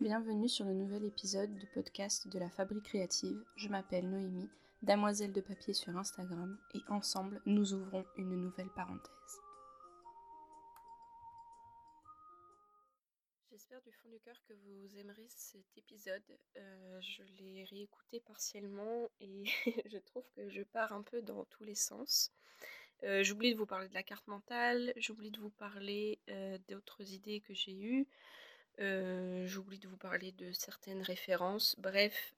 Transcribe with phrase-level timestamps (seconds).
[0.00, 3.44] Bienvenue sur le nouvel épisode du podcast de la Fabrique créative.
[3.56, 4.48] Je m'appelle Noémie,
[4.80, 9.40] damoiselle de papier sur Instagram, et ensemble nous ouvrons une nouvelle parenthèse.
[13.50, 16.38] J'espère du fond du cœur que vous aimerez cet épisode.
[16.56, 19.44] Euh, je l'ai réécouté partiellement et
[19.84, 22.32] je trouve que je pars un peu dans tous les sens.
[23.02, 27.12] Euh, j'oublie de vous parler de la carte mentale, j'oublie de vous parler euh, d'autres
[27.12, 28.08] idées que j'ai eues.
[28.80, 31.76] Euh, j'oublie de vous parler de certaines références.
[31.78, 32.34] Bref,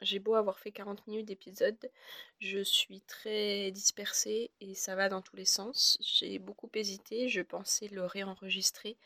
[0.00, 1.90] j'ai beau avoir fait 40 minutes d'épisode,
[2.38, 5.98] je suis très dispersée et ça va dans tous les sens.
[6.00, 8.96] J'ai beaucoup hésité, je pensais le réenregistrer,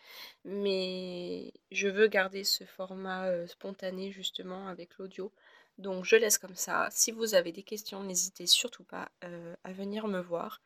[0.44, 5.32] mais je veux garder ce format spontané justement avec l'audio.
[5.78, 6.88] Donc je laisse comme ça.
[6.90, 10.60] Si vous avez des questions, n'hésitez surtout pas euh, à venir me voir.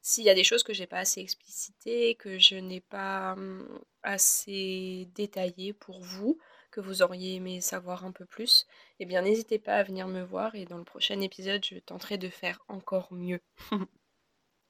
[0.00, 3.80] S'il y a des choses que j'ai pas assez explicitées, que je n'ai pas hum,
[4.02, 6.38] assez détaillées pour vous,
[6.70, 8.66] que vous auriez aimé savoir un peu plus,
[9.00, 12.16] eh bien n'hésitez pas à venir me voir et dans le prochain épisode, je tenterai
[12.16, 13.40] de faire encore mieux.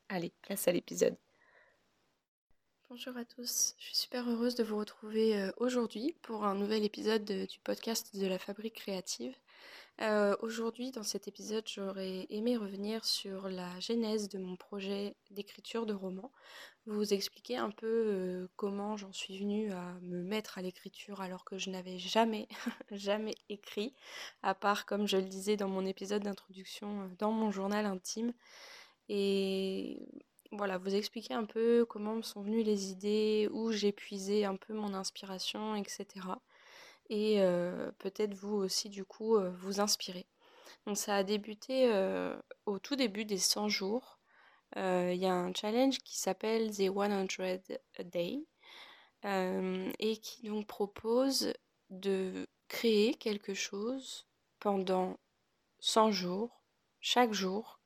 [0.08, 1.16] Allez, place à l'épisode.
[2.88, 6.82] Bonjour à tous, je suis super heureuse de vous retrouver euh, aujourd'hui pour un nouvel
[6.84, 9.36] épisode du podcast de la Fabrique créative.
[10.02, 15.84] Euh, aujourd'hui, dans cet épisode, j'aurais aimé revenir sur la genèse de mon projet d'écriture
[15.84, 16.32] de roman,
[16.86, 21.44] vous expliquer un peu euh, comment j'en suis venue à me mettre à l'écriture alors
[21.44, 22.48] que je n'avais jamais,
[22.90, 23.94] jamais écrit,
[24.42, 28.32] à part, comme je le disais dans mon épisode d'introduction, euh, dans mon journal intime.
[29.10, 29.98] Et
[30.50, 34.56] voilà, vous expliquer un peu comment me sont venues les idées, où j'ai puisé un
[34.56, 36.06] peu mon inspiration, etc
[37.10, 37.42] et
[37.98, 40.26] peut-être vous aussi du coup vous inspirer.
[40.86, 41.92] Donc ça a débuté
[42.64, 44.18] au tout début des 100 jours.
[44.76, 47.26] Il y a un challenge qui s'appelle The 100
[48.04, 48.46] Day
[49.22, 51.52] et qui donc propose
[51.90, 54.26] de créer quelque chose
[54.60, 55.18] pendant
[55.80, 56.62] 100 jours,
[57.00, 57.80] chaque jour,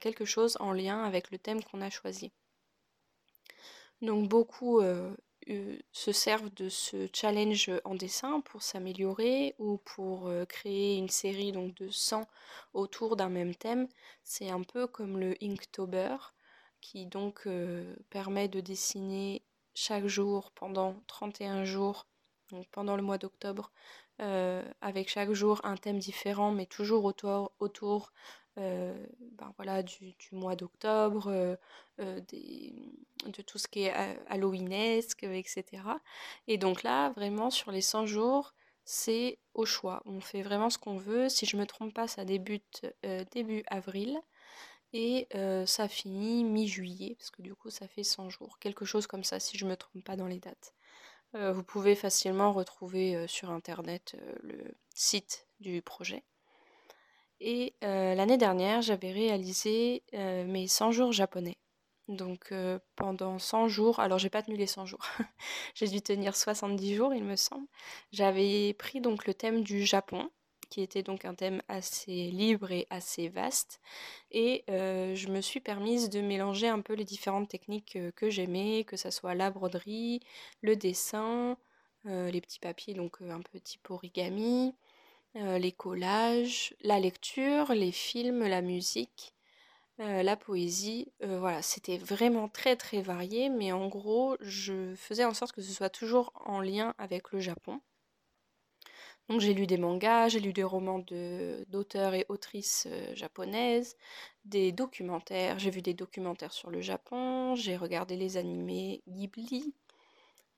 [0.00, 2.30] quelque chose en lien avec le thème qu'on a choisi.
[4.00, 4.80] Donc beaucoup
[5.92, 11.90] se servent de ce challenge en dessin pour s'améliorer ou pour créer une série de
[11.90, 12.26] 100
[12.74, 13.88] autour d'un même thème.
[14.24, 16.16] C'est un peu comme le Inktober
[16.80, 17.48] qui donc
[18.10, 19.42] permet de dessiner
[19.74, 22.06] chaque jour pendant 31 jours,
[22.50, 23.72] donc pendant le mois d'octobre,
[24.18, 31.28] avec chaque jour un thème différent mais toujours autour, euh, ben voilà, du, mois d'octobre,
[31.28, 31.56] euh,
[32.00, 32.20] euh,
[33.26, 33.92] de tout ce qui est
[34.28, 35.64] halloweenesque, etc.
[36.48, 38.54] Et donc là, vraiment, sur les 100 jours,
[38.84, 40.02] c'est au choix.
[40.06, 41.28] On fait vraiment ce qu'on veut.
[41.28, 42.86] Si je me trompe pas, ça débute
[43.32, 44.18] début avril
[44.92, 45.28] et
[45.66, 48.58] ça finit mi-juillet, parce que du coup, ça fait 100 jours.
[48.58, 50.74] Quelque chose comme ça, si je me trompe pas dans les dates.
[51.34, 56.24] vous pouvez facilement retrouver sur Internet le site du projet.
[57.44, 61.58] Et l'année dernière, j'avais réalisé mes 100 jours japonais.
[62.06, 62.54] Donc
[62.94, 65.04] pendant 100 jours, alors j'ai pas tenu les 100 jours,
[65.74, 67.66] j'ai dû tenir 70 jours il me semble.
[68.12, 70.30] J'avais pris donc le thème du Japon,
[70.70, 73.80] qui était donc un thème assez libre et assez vaste.
[74.30, 78.96] Et je me suis permise de mélanger un peu les différentes techniques que j'aimais, que
[78.96, 80.20] ce soit la broderie,
[80.60, 81.56] le dessin,
[82.04, 84.74] les petits papiers, donc un peu type origami,
[85.36, 89.34] euh, les collages, la lecture, les films, la musique,
[90.00, 91.12] euh, la poésie.
[91.22, 95.62] Euh, voilà, c'était vraiment très très varié, mais en gros, je faisais en sorte que
[95.62, 97.80] ce soit toujours en lien avec le Japon.
[99.28, 100.98] Donc j'ai lu des mangas, j'ai lu des romans
[101.68, 103.96] d'auteurs et autrices japonaises,
[104.44, 109.74] des documentaires, j'ai vu des documentaires sur le Japon, j'ai regardé les animés Ghibli,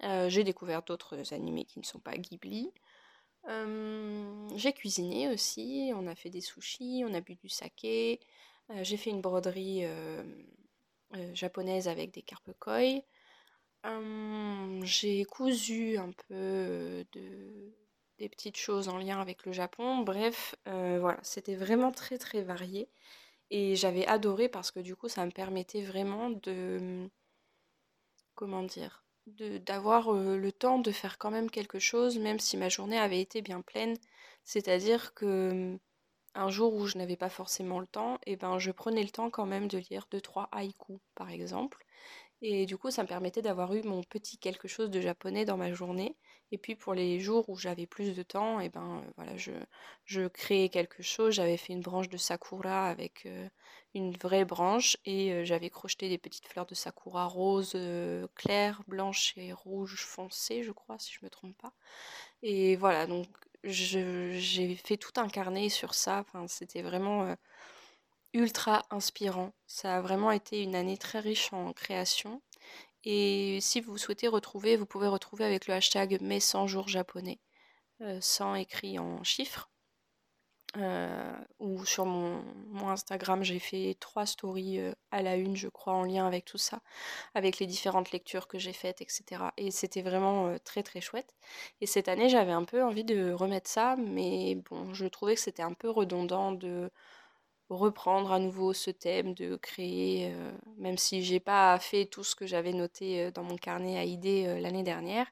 [0.03, 2.73] j'ai découvert d'autres animés qui ne sont pas Ghibli
[3.47, 8.21] j'ai cuisiné aussi, on a fait des sushis, on a bu du saké,
[8.83, 9.85] j'ai fait une broderie
[11.35, 13.03] japonaise avec des carpe koi.
[14.83, 17.75] j'ai cousu un peu de,
[18.19, 19.99] des petites choses en lien avec le Japon.
[19.99, 22.89] Bref, voilà, c'était vraiment très très varié.
[23.51, 27.09] Et j'avais adoré parce que du coup, ça me permettait vraiment de...
[28.35, 32.99] Comment dire d'avoir le temps de faire quand même quelque chose, même si ma journée
[32.99, 33.97] avait été bien pleine.
[34.45, 35.79] C'est-à-dire que mmh,
[36.37, 39.11] un jour où je n'avais pas forcément le temps, et eh ben je prenais le
[39.11, 41.85] temps quand même de lire deux trois haïkus par exemple.
[42.43, 45.57] Et du coup, ça me permettait d'avoir eu mon petit quelque chose de japonais dans
[45.57, 46.17] ma journée.
[46.53, 49.53] Et puis pour les jours où j'avais plus de temps, et eh ben voilà, je,
[50.05, 51.35] je créais quelque chose.
[51.35, 53.27] J'avais fait une branche de sakura avec
[53.95, 57.77] une vraie branche et j'avais crocheté des petites fleurs de sakura roses
[58.35, 61.73] claires, blanches et rouges foncées, je crois, si je me trompe pas.
[62.43, 63.27] Et voilà, donc
[63.63, 66.21] j'ai fait tout un carnet sur ça.
[66.21, 67.37] Enfin, c'était vraiment
[68.33, 69.53] ultra inspirant.
[69.67, 72.43] Ça a vraiment été une année très riche en création.
[73.05, 77.39] Et si vous souhaitez retrouver, vous pouvez retrouver avec le hashtag mes 100 jours japonais,
[78.21, 79.71] 100 écrit en chiffres.
[80.79, 82.43] Euh, ou sur mon,
[82.89, 86.59] Instagram, j'ai fait trois stories euh, à la une, je crois, en lien avec tout
[86.59, 86.81] ça,
[87.35, 89.53] avec les différentes lectures que j'ai faites, etc.
[89.57, 91.35] Et c'était vraiment euh, très très chouette.
[91.81, 95.41] Et cette année, j'avais un peu envie de remettre ça, mais bon, je trouvais que
[95.41, 96.91] c'était un peu redondant de
[97.71, 100.35] reprendre à nouveau ce thème, de créer,
[100.77, 104.61] même si j'ai pas fait tout ce que j'avais noté dans mon carnet à idées
[104.61, 105.27] l'année dernière.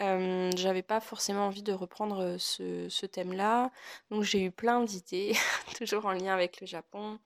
[0.00, 3.70] Euh, j'avais pas forcément envie de reprendre ce, thème-là,
[4.10, 5.34] donc j'ai eu plein d'idées,
[5.76, 7.18] toujours en lien avec le Japon,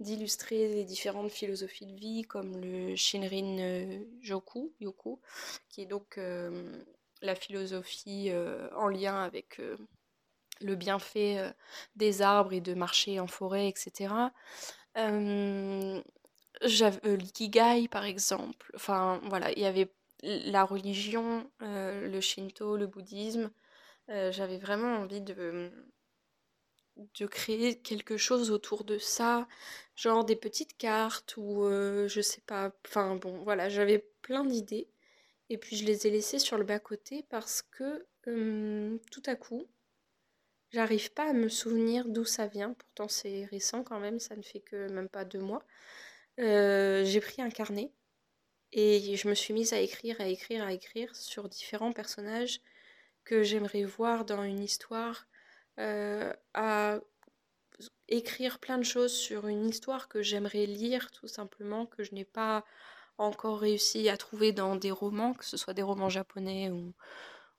[0.00, 4.72] d'illustrer les différentes philosophies de vie comme le Shinrin Yoku,
[5.68, 6.18] qui est donc
[7.20, 8.30] la philosophie
[8.76, 9.60] en lien avec
[10.60, 11.52] le bienfait
[11.96, 14.14] des arbres et de marcher en forêt, etc.
[17.04, 23.50] L'ikigai par exemple, enfin voilà, il y avait la religion, euh, le shinto, le bouddhisme,
[24.10, 25.70] euh, j'avais vraiment envie de,
[26.96, 29.48] de créer quelque chose autour de ça,
[29.96, 34.88] genre des petites cartes ou euh, je sais pas, enfin bon voilà, j'avais plein d'idées
[35.50, 38.06] et puis je les ai laissées sur le bas-côté parce que
[39.10, 39.66] tout à coup,
[40.70, 44.42] j'arrive pas à me souvenir d'où ça vient, pourtant c'est récent quand même, ça ne
[44.42, 45.64] fait que même pas deux mois.
[46.38, 47.92] j'ai pris un carnet
[48.72, 52.60] et je me suis mise à écrire, à écrire, à écrire sur différents personnages
[53.24, 55.26] que j'aimerais voir dans une histoire,
[55.78, 56.98] euh, à
[58.08, 62.24] écrire plein de choses sur une histoire que j'aimerais lire tout simplement, que je n'ai
[62.24, 62.64] pas
[63.18, 66.94] encore réussi à trouver dans des romans, que ce soit des romans japonais ou,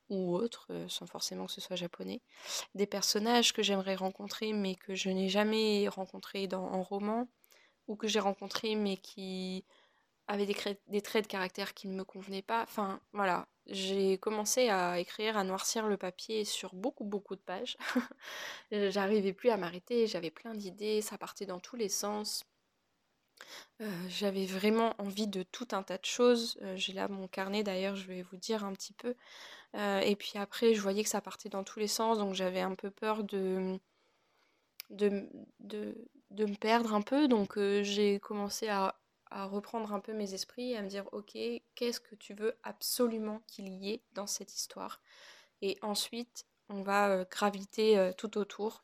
[0.10, 2.22] ou autres, euh, sans forcément que ce soit japonais.
[2.76, 7.28] Des personnages que j'aimerais rencontrer mais que je n'ai jamais rencontrés dans, en roman,
[7.88, 9.66] ou que j'ai rencontrés mais qui
[10.28, 12.64] avait des, traits de caractère qui ne me convenaient pas.
[12.64, 17.78] Enfin, voilà, j'ai commencé à écrire, à noircir le papier sur beaucoup, beaucoup de pages.
[18.72, 22.46] J'arrivais plus à m'arrêter, j'avais plein d'idées, ça partait dans tous les sens.
[23.82, 26.58] Euh, j'avais vraiment envie de tout un tas de choses.
[26.62, 29.16] Euh, j'ai là mon carnet d'ailleurs, je vais vous dire un petit peu.
[29.76, 32.62] Euh, et puis après, je voyais que ça partait dans tous les sens, donc j'avais
[32.62, 33.80] un peu peur de,
[34.90, 35.28] de,
[35.60, 35.96] de,
[36.32, 37.28] de me perdre un peu.
[37.28, 38.96] Donc j'ai commencé à
[39.42, 41.38] reprendre un peu mes esprits et à me dire ok
[41.76, 45.02] qu'est-ce que tu veux absolument qu'il y ait dans cette histoire?
[45.62, 48.84] Et ensuite on va euh, graviter euh, tout autour.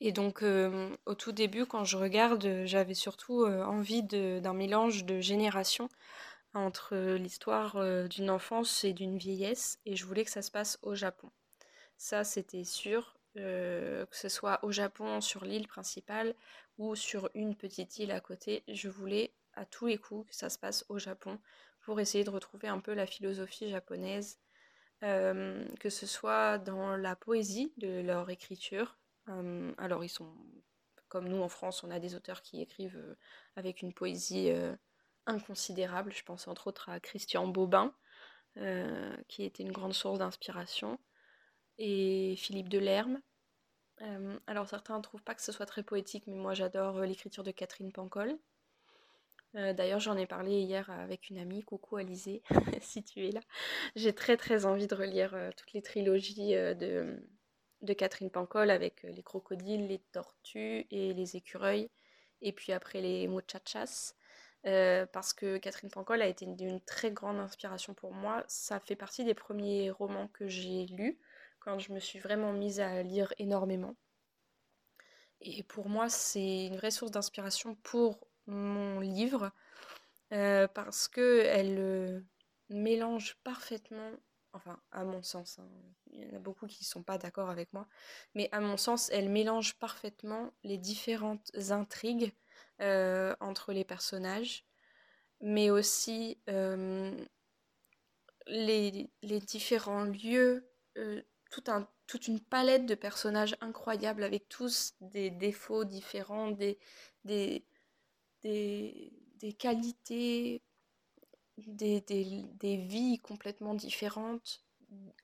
[0.00, 5.20] Et donc euh, au tout début quand je regarde j'avais surtout envie d'un mélange de
[5.20, 5.88] générations
[6.54, 7.76] entre l'histoire
[8.08, 11.30] d'une enfance et d'une vieillesse et je voulais que ça se passe au Japon.
[11.96, 16.34] Ça c'était sûr que ce soit au Japon sur l'île principale
[16.78, 18.62] ou sur une petite île à côté.
[18.68, 21.38] Je voulais à tous les coups que ça se passe au Japon
[21.82, 24.38] pour essayer de retrouver un peu la philosophie japonaise,
[25.02, 28.96] euh, que ce soit dans la poésie de leur écriture.
[29.28, 30.32] Euh, alors ils sont
[31.08, 33.14] comme nous en France, on a des auteurs qui écrivent euh,
[33.56, 34.50] avec une poésie
[35.26, 36.12] inconsidérable.
[36.12, 37.94] Je pense entre autres à Christian Bobin,
[39.28, 40.98] qui était une grande source d'inspiration,
[41.84, 43.20] et Philippe Delerme,
[44.02, 47.06] euh, alors certains ne trouvent pas que ce soit très poétique, mais moi j'adore euh,
[47.06, 48.38] l'écriture de Catherine Pancol.
[49.56, 52.44] Euh, d'ailleurs j'en ai parlé hier avec une amie, coucou Alizée,
[52.80, 53.40] si tu es là.
[53.96, 57.20] J'ai très très envie de relire toutes les trilogies de,
[57.82, 61.90] de, Catherine Pancol avec les crocodiles, les tortues et les écureuils,
[62.42, 64.14] et puis après les muchachas.
[64.62, 68.44] parce que Catherine Pancol a été une très grande inspiration pour moi.
[68.46, 71.18] Ça fait partie des premiers romans que j'ai lus
[71.64, 73.96] quand je me suis vraiment mise à lire énormément.
[75.40, 79.50] Et pour moi, c'est une vraie source d'inspiration pour mon livre
[80.32, 82.20] euh, parce que elle euh,
[82.68, 84.12] mélange parfaitement,
[84.52, 85.68] enfin à mon sens, hein,
[86.10, 87.86] il y en a beaucoup qui ne sont pas d'accord avec moi,
[88.34, 92.32] mais à mon sens, elle mélange parfaitement les différentes intrigues
[92.80, 94.64] euh, entre les personnages,
[95.40, 96.38] mais aussi
[98.46, 100.68] les, les, différents lieux
[101.52, 106.78] toute une palette de personnages incroyables avec tous des défauts différents, des,
[109.58, 110.62] qualités
[111.58, 114.64] des, des, vies complètement différentes,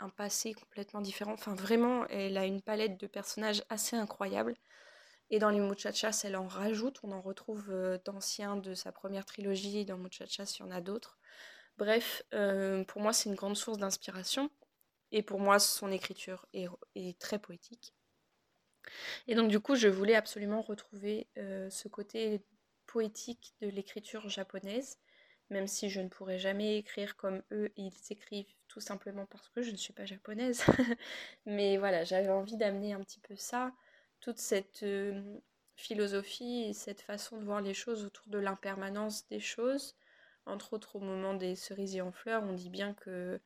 [0.00, 1.32] un passé complètement différent.
[1.32, 4.54] Enfin, vraiment, elle a une palette de personnages assez incroyable.
[5.30, 7.00] Et dans les muchachas, elle en rajoute.
[7.02, 9.85] On en retrouve euh, d'anciens de sa première trilogie.
[9.85, 11.18] Dans muchachas, il y en a d'autres.
[11.76, 14.50] Bref, euh, pour moi, c'est une grande source d'inspiration.
[15.12, 17.94] Et pour moi, son écriture est, très poétique.
[19.26, 22.42] Et donc, du coup, je voulais absolument retrouver euh, ce côté
[22.86, 24.98] poétique de l'écriture japonaise,
[25.50, 29.62] même si je ne pourrais jamais écrire comme eux, ils écrivent tout simplement parce que
[29.62, 30.64] je ne suis pas japonaise.
[31.46, 33.72] Mais voilà, j'avais envie d'amener un petit peu ça,
[34.20, 35.38] toute cette euh,
[35.76, 39.96] philosophie et cette façon de voir les choses autour de l'impermanence des choses.
[40.44, 43.40] Entre autres, au moment des cerisiers en fleurs, on dit bien que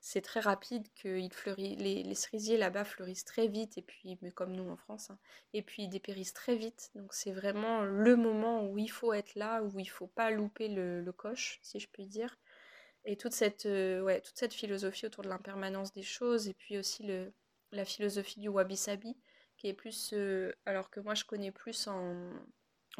[0.00, 1.08] c'est très rapide, que
[1.56, 5.18] les, cerisiers là-bas fleurissent très vite, et puis, mais comme nous en France, hein,
[5.52, 6.90] et puis ils dépérissent très vite.
[6.94, 10.68] Donc c'est vraiment le moment où il faut être là, où il faut pas louper
[10.68, 12.38] le, coche, si je puis dire.
[13.04, 16.78] Et toute cette, euh, ouais, toute cette philosophie autour de l'impermanence des choses, et puis
[16.78, 17.32] aussi le,
[17.72, 19.16] la philosophie du wabi-sabi,
[19.56, 22.32] qui est plus, euh, alors que moi je connais plus en,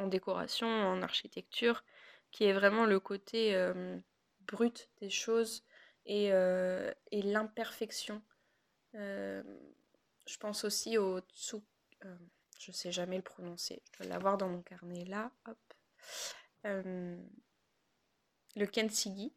[0.06, 1.84] décoration, en architecture,
[2.30, 3.98] qui est vraiment le côté euh,
[4.40, 5.64] brut des choses
[6.08, 8.22] euh, et, l'imperfection.
[8.94, 9.42] Euh,
[10.26, 11.56] je pense aussi au tsu,
[12.04, 12.16] euh,
[12.58, 15.58] je sais jamais le prononcer, je dois l'avoir dans mon carnet là, hop.
[16.64, 17.18] le
[18.66, 19.34] kensugi,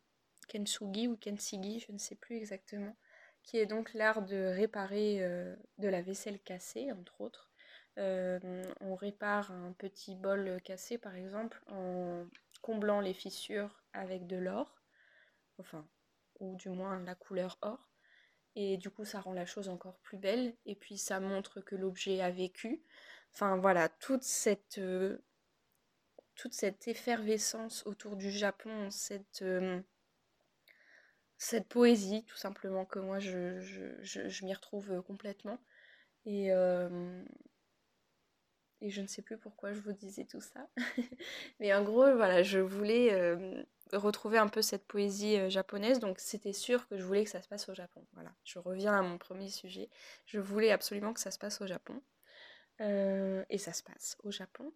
[0.48, 2.96] kensugi ou kensigi, je ne sais plus exactement,
[3.44, 5.20] qui est donc l'art de réparer
[5.78, 7.52] de la vaisselle cassée, entre autres.
[7.98, 12.26] on répare un petit bol cassé, par exemple, en
[12.62, 14.82] comblant les fissures avec de l'or.
[15.58, 15.88] Enfin,
[16.42, 17.90] ou du moins la couleur or.
[18.56, 20.56] Et du coup, ça rend la chose encore plus belle.
[20.66, 22.84] Et puis, ça montre que l'objet a vécu.
[23.34, 25.18] Enfin, voilà, toute cette, euh,
[26.36, 29.80] toute cette effervescence autour du Japon, cette, euh,
[31.38, 33.62] cette poésie, tout simplement, que moi, je,
[34.02, 35.60] je, m'y retrouve complètement.
[36.26, 37.24] Et, euh,
[38.82, 40.68] et je ne sais plus pourquoi je vous disais tout ça.
[41.62, 43.14] Mais en gros, voilà, je voulais
[43.96, 46.00] retrouver un peu cette poésie euh, japonaise.
[46.00, 48.06] Donc c'était sûr que je voulais que ça se passe au Japon.
[48.14, 49.90] Voilà, je reviens à mon premier sujet.
[50.26, 52.02] Je voulais absolument que ça se passe au Japon.
[52.82, 54.74] Euh, et ça se passe au Japon.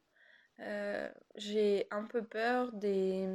[0.60, 3.27] Euh, j'ai un peu peur des,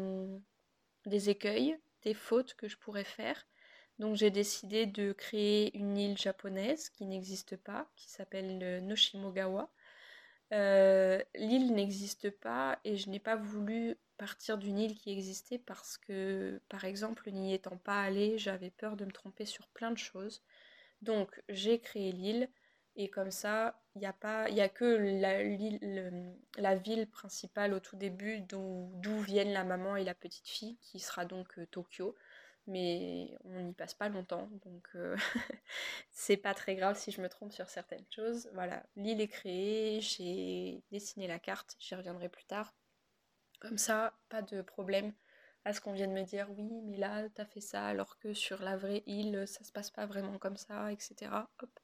[1.07, 3.47] des écueils, des fautes que je pourrais faire.
[3.99, 9.71] Donc j'ai décidé de créer une île japonaise qui n'existe pas, qui s'appelle Noshimogawa.
[10.53, 16.61] L'île n'existe pas et je n'ai pas voulu partir d'une île qui existait parce que,
[16.69, 20.43] par exemple, n'y étant pas allée, j'avais peur de me tromper sur plein de choses.
[21.01, 22.51] Donc j'ai créé l'île
[22.97, 25.43] et comme ça, il n'y a pas, il a que la,
[26.59, 31.01] la, ville principale au tout début d'où viennent la maman et la petite fille, qui
[31.01, 32.15] sera donc euh, Tokyo.
[32.67, 35.17] Mais on n'y passe pas longtemps, donc euh,
[36.13, 38.51] c'est pas très grave si je me trompe sur certaines choses.
[38.53, 42.75] Voilà, l'île est créée, j'ai dessiné la carte, j'y reviendrai plus tard.
[43.61, 45.13] Comme ça, pas de problème
[45.65, 48.63] à ce qu'on vienne me dire oui, mais là, t'as fait ça, alors que sur
[48.63, 51.31] la vraie île, ça se passe pas vraiment comme ça, etc.
[51.61, 51.81] Hop.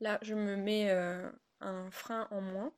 [0.00, 1.28] Là, je me mets euh,
[1.60, 2.72] un frein en moins.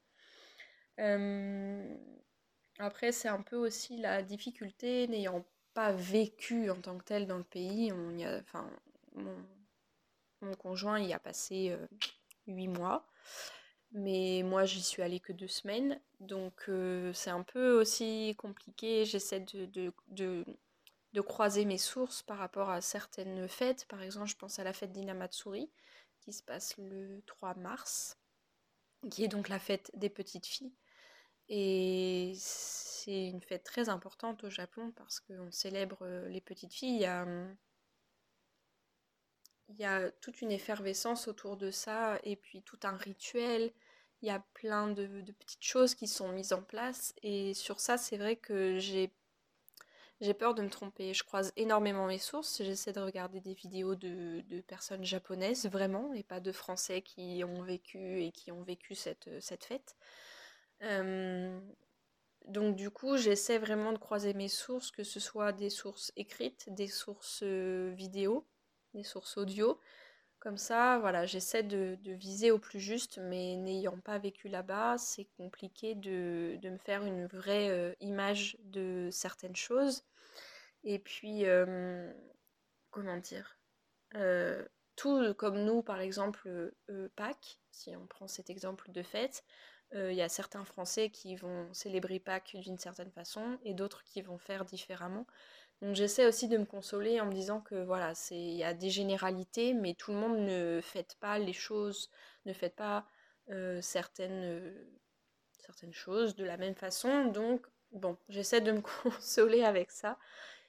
[2.78, 7.38] Après, c'est un peu aussi la difficulté n'ayant pas vécu en tant que tel dans
[7.38, 7.92] le pays.
[7.92, 8.68] On y a, enfin,
[9.14, 11.86] mon, conjoint y a passé euh,
[12.46, 13.06] huit mois.
[13.92, 16.00] Mais moi, j'y suis allée que deux semaines.
[16.20, 19.04] Donc, euh, c'est un peu aussi compliqué.
[19.04, 23.86] J'essaie de, de, croiser mes sources par rapport à certaines fêtes.
[23.88, 25.70] Par exemple, je pense à la fête d'Inamatsuri,
[26.20, 28.18] qui se passe le 3 mars,
[29.10, 30.72] qui est donc la fête des petites filles.
[31.48, 36.94] Et c'est une fête très importante au Japon parce qu'on célèbre euh, les petites filles.
[36.96, 37.26] Il y a,
[39.68, 43.72] il y a toute une effervescence autour de ça et puis tout un rituel
[44.22, 45.06] il y a plein de,
[45.38, 47.14] petites choses qui sont mises en place.
[47.22, 49.10] Et sur ça, c'est vrai que j'ai
[50.20, 51.12] j'ai peur de me tromper.
[51.14, 52.62] Je croise énormément mes sources.
[52.62, 57.62] J'essaie de regarder des vidéos de, personnes japonaises, vraiment, et pas de Français qui ont
[57.62, 59.96] vécu et qui ont vécu cette, cette fête.
[60.82, 61.60] Euh,
[62.46, 66.72] donc du coup, j'essaie vraiment de croiser mes sources, que ce soit des sources écrites,
[66.72, 68.46] des sources euh, vidéo,
[68.94, 69.80] des sources audio,
[70.42, 75.26] comme ça, voilà, j'essaie de, viser au plus juste, mais n'ayant pas vécu là-bas, c'est
[75.36, 80.02] compliqué de, me faire une vraie euh, image de certaines choses.
[80.82, 82.12] Et puis, euh,
[82.90, 83.56] comment dire
[84.16, 86.74] euh, Tout comme nous, par exemple,
[87.14, 89.44] Pâques, si on prend cet exemple de fête,
[89.94, 94.22] il y a certains Français qui vont célébrer Pâques d'une certaine façon et d'autres qui
[94.22, 95.24] vont faire différemment.
[95.80, 98.74] Donc j'essaie aussi de me consoler en me disant que voilà, c'est il y a
[98.74, 102.10] des généralités, mais tout le monde ne fait pas les choses,
[102.46, 103.06] ne fait pas
[103.80, 104.72] certaines,
[105.58, 107.26] certaines choses de la même façon.
[107.26, 110.18] Donc bon, j'essaie de me consoler avec ça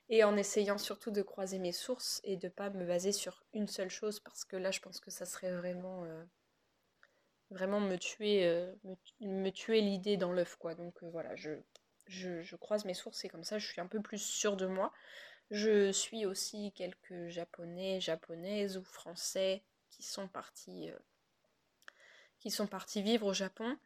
[0.09, 3.67] et en essayant surtout de croiser mes sources et de pas me baser sur une
[3.67, 6.05] seule chose parce que là je pense que ça serait vraiment
[7.49, 8.67] vraiment me tuer
[9.21, 11.51] me, tuer l'idée dans l'œuf quoi donc voilà je,
[12.07, 14.91] je, croise mes sources et comme ça je suis un peu plus sûre de moi
[15.51, 20.89] je suis aussi quelques japonais japonaises ou français qui sont partis
[22.39, 23.77] qui sont partis vivre au Japon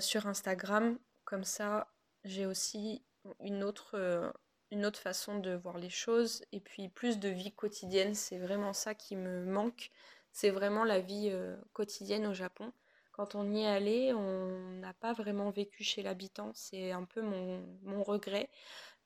[0.00, 1.88] sur Instagram comme ça
[2.24, 3.02] j'ai aussi
[3.40, 4.32] une autre
[4.70, 8.14] une autre façon de voir les choses et puis plus de vie quotidienne.
[8.14, 9.90] C'est vraiment ça qui me manque.
[10.32, 12.72] C'est vraiment la vie euh, quotidienne au Japon.
[13.16, 16.52] Quand on y est allé, on n'a pas vraiment vécu chez l'habitant.
[16.54, 18.50] C'est un peu mon, regret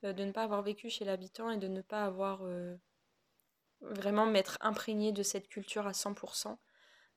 [0.03, 2.75] euh, de ne pas avoir vécu chez l'habitant et de ne pas avoir euh,
[3.79, 6.57] vraiment m'être imprégné de cette culture à 100%.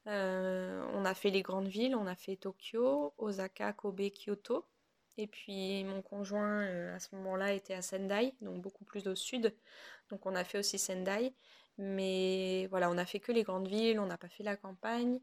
[0.07, 4.65] on a fait les grandes villes, on a fait Tokyo, Osaka, Kobe, Kyoto.
[5.17, 9.17] Et puis mon conjoint euh, à ce moment-là était à Sendai, donc beaucoup plus au
[9.17, 9.53] sud.
[10.11, 11.35] Donc on a fait aussi Sendai.
[11.77, 15.21] Mais voilà, on n'a fait que les grandes villes, on n'a pas fait la campagne.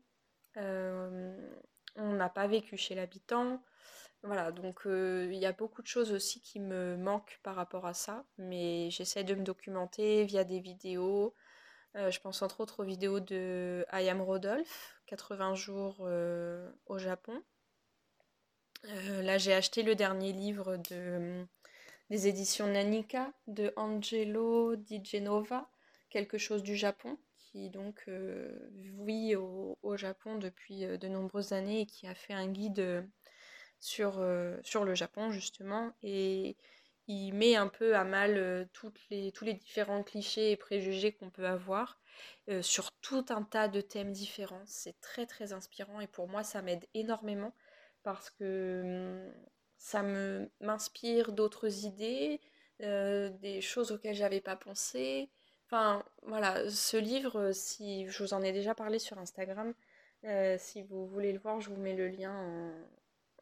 [0.57, 1.35] Euh,
[1.95, 3.63] on n'a pas vécu chez l'habitant.
[4.23, 7.85] Voilà, donc euh, il y a beaucoup de choses aussi qui me manquent par rapport
[7.85, 8.25] à ça.
[8.37, 11.35] Mais j'essaie de me documenter via des vidéos.
[11.95, 16.07] je pense entre autres aux vidéos de I Am Rodolphe, 80 jours
[16.85, 17.43] au Japon.
[18.85, 21.45] Euh, là, j'ai acheté le dernier livre de,
[22.09, 25.69] des éditions Nanika de Angelo Di Genova,
[26.09, 27.17] quelque chose du Japon,
[27.51, 28.49] qui donc euh,
[29.03, 33.07] vit au, Japon depuis euh, de nombreuses années et qui a fait un guide
[33.79, 34.23] sur,
[34.63, 35.91] sur le Japon justement.
[36.03, 36.55] Et
[37.07, 38.67] il met un peu à mal
[39.09, 41.99] les, tous les différents clichés et préjugés qu'on peut avoir.
[42.61, 44.63] sur tout un tas de thèmes différents.
[44.65, 47.53] C'est très très inspirant et pour moi ça m'aide énormément
[48.03, 49.33] parce que hum,
[49.81, 50.03] ça
[50.59, 52.39] m'inspire d'autres idées,
[52.81, 55.29] euh, des choses auxquelles j'avais pas pensé.
[55.71, 59.73] Enfin, voilà, ce livre, si je vous en ai déjà parlé sur Instagram,
[60.25, 62.33] euh, si vous voulez le voir, je vous mets le lien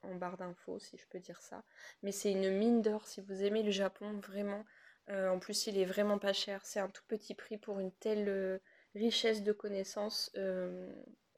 [0.03, 1.63] en, barre d'infos, si je peux dire ça.
[2.03, 4.63] Mais c'est une mine d'or si vous aimez le Japon, vraiment.
[5.09, 6.61] Euh, en plus, il est vraiment pas cher.
[6.65, 8.61] C'est un tout petit prix pour une telle
[8.93, 10.31] richesse de connaissances.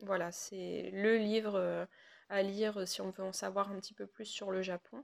[0.01, 1.88] voilà, c'est le livre
[2.32, 5.04] à lire euh, si on veut en savoir un petit peu plus sur le Japon.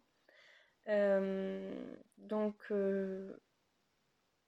[0.87, 1.71] Euh,
[2.17, 3.37] donc, euh,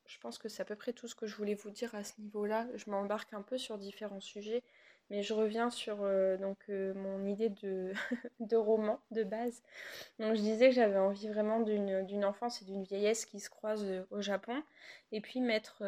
[0.09, 2.03] je pense que c'est à peu près tout ce que je voulais vous dire à
[2.03, 2.67] ce niveau-là.
[2.75, 4.63] Je m'embarque un peu sur différents sujets,
[5.09, 5.97] mais je reviens sur
[6.39, 7.49] donc, mon idée
[8.39, 9.61] de, roman de base.
[10.19, 14.05] Donc, je disais que j'avais envie vraiment d'une enfance et d'une vieillesse qui se croisent
[14.09, 14.63] au Japon,
[15.11, 15.83] et puis mettre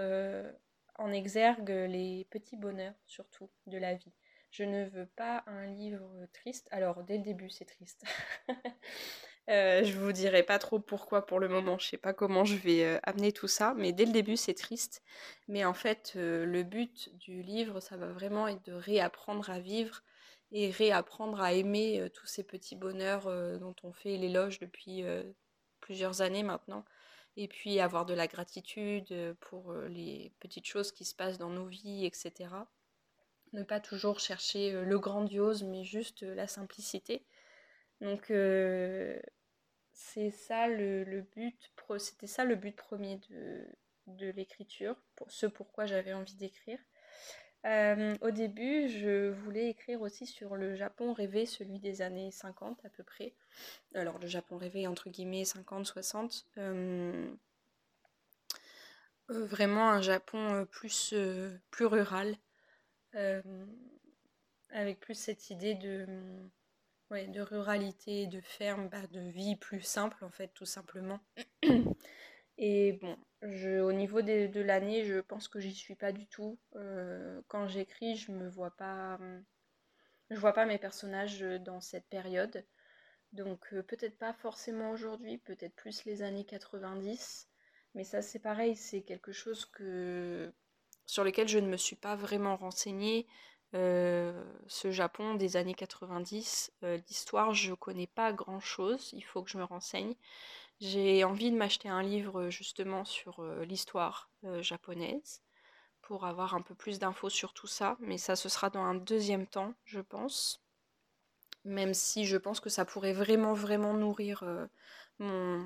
[0.95, 4.13] en exergue les petits bonheurs surtout de la vie.
[4.51, 6.67] Je ne veux pas un livre triste.
[6.71, 8.03] Alors, dès le début, c'est triste.
[9.49, 11.77] euh, je vous dirai pas trop pourquoi pour le moment.
[11.79, 14.53] Je sais pas comment je vais euh, amener tout ça, mais dès le début, c'est
[14.53, 15.01] triste.
[15.47, 19.59] Mais en fait, euh, le but du livre, ça va vraiment être de réapprendre à
[19.59, 20.03] vivre
[20.51, 23.25] et réapprendre à aimer euh, tous ces petits bonheurs
[23.59, 25.03] dont on fait l'éloge depuis
[25.79, 26.85] plusieurs années maintenant.
[27.37, 31.65] Et puis avoir de la gratitude pour les petites choses qui se passent dans nos
[31.65, 32.49] vies, etc
[33.53, 37.25] ne pas toujours chercher le grandiose, mais juste la simplicité.
[38.01, 39.19] Donc euh,
[39.93, 43.19] c'est ça le, but, c'était ça le but premier
[44.07, 44.95] de, l'écriture,
[45.27, 46.79] ce pourquoi j'avais envie d'écrire.
[47.63, 52.89] au début, je voulais écrire aussi sur le Japon rêvé, celui des années 50 à
[52.89, 53.35] peu près.
[53.93, 56.45] Alors le Japon rêvé entre guillemets 50-60.
[59.29, 61.13] vraiment un Japon plus,
[61.79, 62.35] rural,
[63.15, 63.41] euh,
[64.71, 66.05] avec plus cette idée de,
[67.11, 71.19] ouais, de ruralité, de ferme, bah, de vie plus simple en fait, tout simplement.
[72.57, 76.59] Et bon, je, au niveau de l'année, je pense que j'y suis pas du tout.
[76.75, 79.19] Euh, quand j'écris, je me vois pas,
[80.29, 82.65] je vois pas mes personnages dans cette période.
[83.33, 87.47] Donc euh, peut-être pas forcément aujourd'hui, peut-être plus les années 90.
[87.95, 90.53] Mais ça c'est pareil, c'est quelque chose que
[91.05, 93.27] sur lesquels je ne me suis pas vraiment renseignée.
[93.73, 99.43] Euh, ce Japon des années 90, euh, l'histoire, je connais pas grand chose, il faut
[99.43, 100.15] que je me renseigne.
[100.81, 104.29] J'ai envie de m'acheter un livre justement sur euh, l'histoire
[104.61, 105.41] japonaise
[106.01, 108.95] pour avoir un peu plus d'infos sur tout ça, mais ça ce sera dans un
[108.95, 110.61] deuxième temps, je pense.
[111.63, 114.43] même si je pense que ça pourrait vraiment, vraiment nourrir
[115.19, 115.65] mon,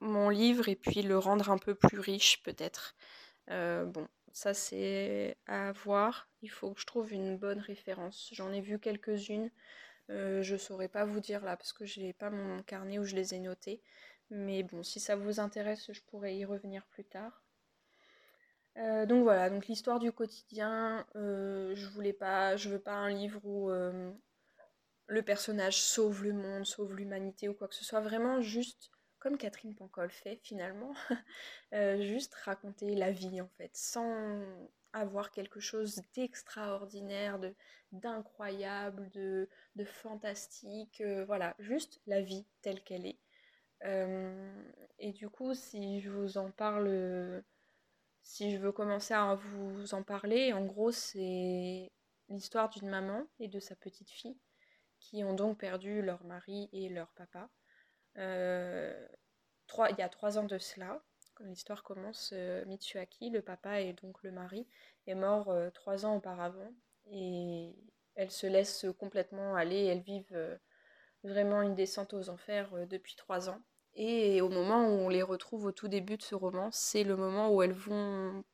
[0.00, 2.94] mon livre et puis le rendre un peu plus riche peut-être.
[3.48, 6.28] bon, ça c'est à voir.
[6.42, 8.30] Il faut que je trouve une bonne référence.
[8.32, 9.50] J'en ai vu quelques-unes.
[10.08, 13.16] je saurais pas vous dire là parce que je n'ai pas mon carnet où je
[13.16, 13.82] les ai notées.
[14.30, 17.42] Mais bon, si ça vous intéresse, je pourrais y revenir plus tard.
[18.78, 23.10] Euh, donc voilà, donc l'histoire du quotidien, euh, je voulais pas, je veux pas un
[23.10, 24.10] livre où euh,
[25.06, 28.90] le personnage sauve le monde, sauve l'humanité ou quoi que ce soit, vraiment juste
[29.22, 30.94] comme Catherine Pancol fait finalement,
[32.00, 34.42] juste raconter la vie en fait, sans
[34.92, 37.54] avoir quelque chose d'extraordinaire, de
[37.92, 43.20] d'incroyable, de, de fantastique, voilà, juste la vie telle qu'elle est.
[44.98, 47.44] et du coup, si je vous en parle
[48.22, 51.92] si je veux commencer à vous en parler, en gros, c'est
[52.28, 54.38] l'histoire d'une maman et de sa petite fille
[55.00, 57.50] qui ont donc perdu leur mari et leur papa.
[58.18, 59.06] Euh,
[59.90, 61.02] il y a trois ans de cela,
[61.34, 64.66] quand l'histoire commence, euh, Mitsuaki, le papa et donc le mari,
[65.06, 66.72] est mort euh, trois ans auparavant
[67.10, 67.74] et
[68.14, 69.84] elle se laisse complètement aller.
[69.86, 70.58] Elles vivent
[71.24, 73.60] vraiment une descente aux enfers depuis trois ans.
[73.94, 77.16] Et au moment où on les retrouve au tout début de ce roman, c'est le
[77.16, 78.44] moment où elles vont,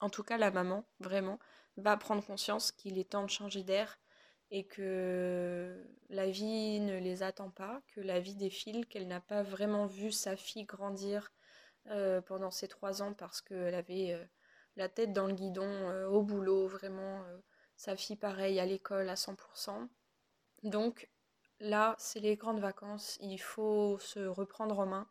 [0.00, 1.38] en tout cas la maman, vraiment,
[1.76, 3.98] va prendre conscience qu'il est temps de changer d'air
[4.50, 9.42] et que la vie ne les attend pas, que la vie défile, qu'elle n'a pas
[9.42, 11.32] vraiment vu sa fille grandir
[11.90, 14.24] euh, pendant ces trois ans parce qu'elle avait euh,
[14.76, 17.22] la tête dans le guidon, euh, au boulot, vraiment,
[17.76, 19.88] sa fille pareil à l'école à 100%.
[20.62, 21.10] Donc
[21.60, 25.08] là, c'est les grandes vacances, il faut se reprendre en main.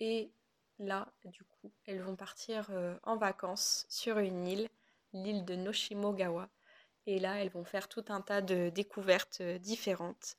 [0.00, 0.32] Et
[0.78, 2.70] là, du coup, elles vont partir
[3.04, 4.68] en vacances sur une île,
[5.12, 6.50] l'île de Noshimogawa.
[7.06, 10.36] Et là, elles vont faire tout un tas de découvertes euh, différentes.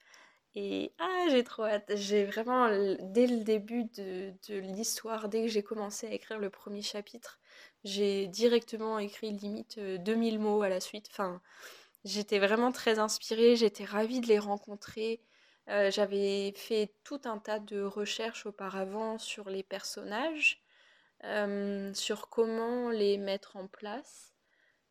[0.55, 1.91] Et ah, j'ai trop hâte.
[1.95, 2.69] J'ai vraiment,
[3.01, 7.39] dès le début de, l'histoire, dès que j'ai commencé à écrire le premier chapitre,
[7.83, 11.09] j'ai directement écrit limite 2000 euh, mots à la suite.
[11.11, 11.41] Enfin,
[12.05, 15.21] j'étais vraiment très inspirée, j'étais ravie de les rencontrer.
[15.69, 20.61] Euh, j'avais fait tout un tas de recherches auparavant sur les personnages,
[21.93, 24.32] sur comment les mettre en place,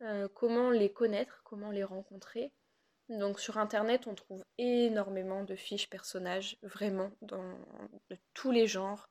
[0.03, 2.51] euh, comment les connaître, comment les rencontrer.
[3.09, 7.57] Donc sur internet, on trouve énormément de fiches personnages, vraiment, dans
[8.09, 9.09] de tous les genres.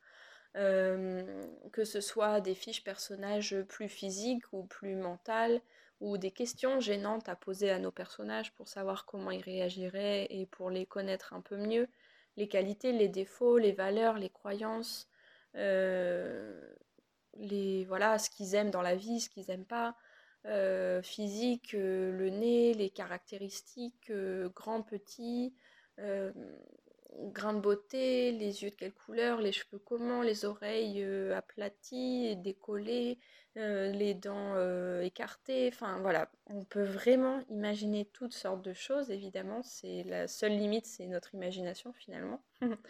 [0.54, 5.62] que ce soit des fiches personnages plus physiques ou plus mentales,
[6.02, 10.46] ou des questions gênantes à poser à nos personnages pour savoir comment ils réagiraient et
[10.46, 11.88] pour les connaître un peu mieux,
[12.36, 15.08] les qualités, les défauts, les valeurs, les croyances,
[15.54, 16.60] euh,
[17.34, 19.92] les voilà ce qu'ils aiment dans la vie, ce qu'ils n'aiment pas, euh,
[21.02, 24.12] physique, euh, le nez, les caractéristiques,
[24.54, 25.54] grand, petit,
[25.98, 33.18] grain de beauté, les yeux de quelle couleur, les cheveux comment, les oreilles aplaties, décollées,
[33.58, 39.10] euh, les dents euh, écartées, enfin voilà, on peut vraiment imaginer toutes sortes de choses,
[39.10, 42.42] évidemment, c'est la seule limite, c'est notre imagination finalement.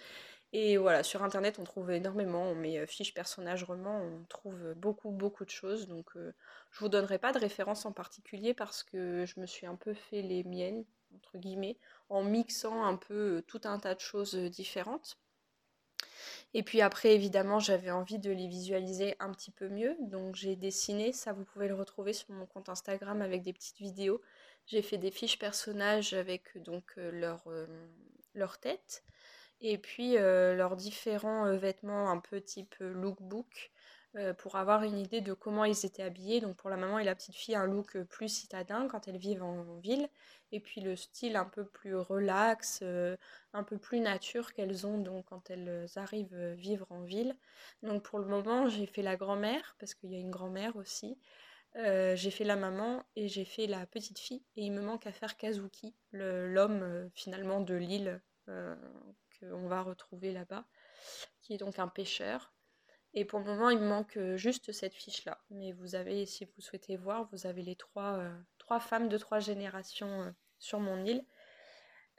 [0.53, 4.75] Et voilà, sur internet on trouve énormément, on met euh, fiches personnages romans, on trouve
[4.75, 9.25] beaucoup beaucoup de choses, donc je vous donnerai pas de référence en particulier parce que
[9.27, 10.85] je me suis un peu fait les miennes,
[11.15, 11.79] entre guillemets,
[12.11, 15.19] en mixant un peu tout un tas de choses différentes.
[16.55, 19.97] Et puis après, évidemment, j'avais envie de les visualiser un petit peu mieux.
[20.01, 23.79] Donc j'ai dessiné, ça vous pouvez le retrouver sur mon compte Instagram avec des petites
[23.79, 24.21] vidéos.
[24.67, 27.67] J'ai fait des fiches personnages avec donc euh, euh,
[28.35, 29.03] leur tête
[29.63, 33.71] et puis euh, leurs différents vêtements un peu type lookbook
[34.37, 36.43] pour avoir une idée de comment ils étaient habillés.
[36.43, 39.43] Donc pour la maman et la petite fille, un look plus citadin quand elles vivent
[39.43, 40.07] en ville
[40.53, 43.17] et puis le style un peu plus relax, euh,
[43.55, 47.35] un peu plus nature qu'elles ont donc quand elles arrivent euh, vivre en ville.
[47.83, 51.19] Donc pour le moment, j'ai fait la grand-mère parce qu'il y a une grand-mère aussi.
[51.77, 55.07] Euh, j'ai fait la maman et j'ai fait la petite fille et il me manque
[55.07, 58.21] à faire Kazuki, l'homme finalement de l'île
[59.45, 60.65] qu'on va retrouver là-bas,
[61.41, 62.53] qui est donc un pêcheur.
[63.15, 65.39] Et pour le moment, il me manque juste cette fiche-là.
[65.51, 68.25] Mais vous avez, si vous souhaitez voir, vous avez les trois,
[68.59, 71.25] trois femmes de trois générations sur mon île.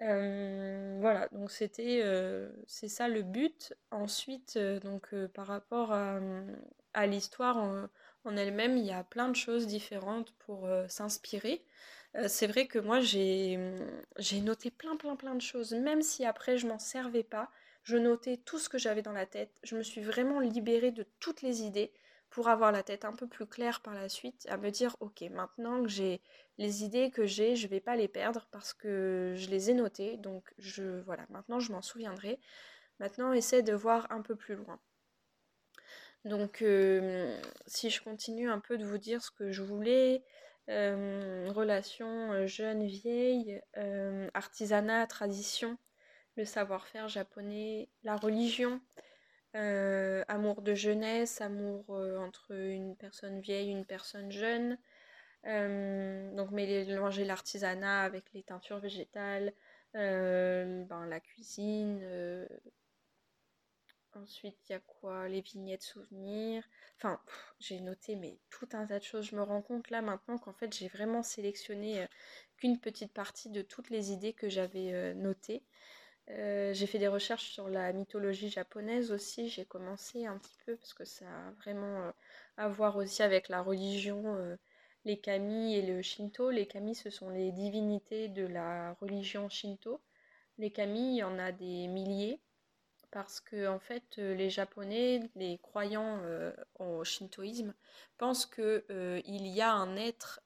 [0.02, 3.74] Euh, voilà, donc c'était euh, c'est ça le but.
[3.92, 9.68] Ensuite, euh, donc par rapport à, l'histoire en, elle-même, il y a plein de choses
[9.68, 11.66] différentes pour s'inspirer.
[12.28, 13.58] C'est vrai que moi j'ai
[14.42, 17.50] noté plein plein plein de choses, même si après je m'en servais pas.
[17.84, 19.52] Je notais tout ce que j'avais dans la tête.
[19.64, 21.92] Je me suis vraiment libérée de toutes les idées
[22.30, 25.22] pour avoir la tête un peu plus claire par la suite, à me dire ok,
[25.32, 26.22] maintenant que j'ai
[26.58, 30.18] les idées que j'ai, je vais pas les perdre parce que je les ai notées,
[30.18, 32.40] donc je voilà, maintenant je m'en souviendrai.
[33.00, 34.80] Maintenant, essaie de voir un peu plus loin.
[36.26, 40.24] Donc, euh, si je continue un peu de vous dire ce que je voulais,
[40.70, 43.62] euh, relation euh, jeune-vieille,
[44.34, 45.78] artisanat, tradition,
[46.38, 48.82] le savoir-faire japonais, la religion,
[49.54, 54.78] amour de jeunesse, amour entre une personne vieille une personne jeune.
[55.44, 59.54] donc mélanger l'artisanat avec les teintures végétales,
[59.94, 62.02] ben, la cuisine,
[64.16, 65.28] Ensuite, il y a quoi?
[65.28, 66.64] Les vignettes souvenirs.
[66.98, 67.20] Enfin,
[67.60, 69.26] j'ai noté mais tout un tas de choses.
[69.26, 72.08] Je me rends compte là maintenant qu'en fait j'ai vraiment sélectionné euh,
[72.58, 75.64] qu'une petite partie de toutes les idées que j'avais euh, notées.
[76.30, 79.50] Euh, j'ai fait des recherches sur la mythologie japonaise aussi.
[79.50, 82.14] J'ai commencé un petit peu parce que ça a vraiment
[82.58, 84.58] à voir aussi avec la religion,
[85.06, 86.50] les kami et le shinto.
[86.52, 90.02] Les kami, ce sont les divinités de la religion shinto.
[90.60, 92.40] Les kami, il y en a des milliers
[93.14, 97.76] parce que en fait euh, les japonais, les croyants euh, au shintoïsme
[98.18, 100.42] pensent qu'il euh, y a un être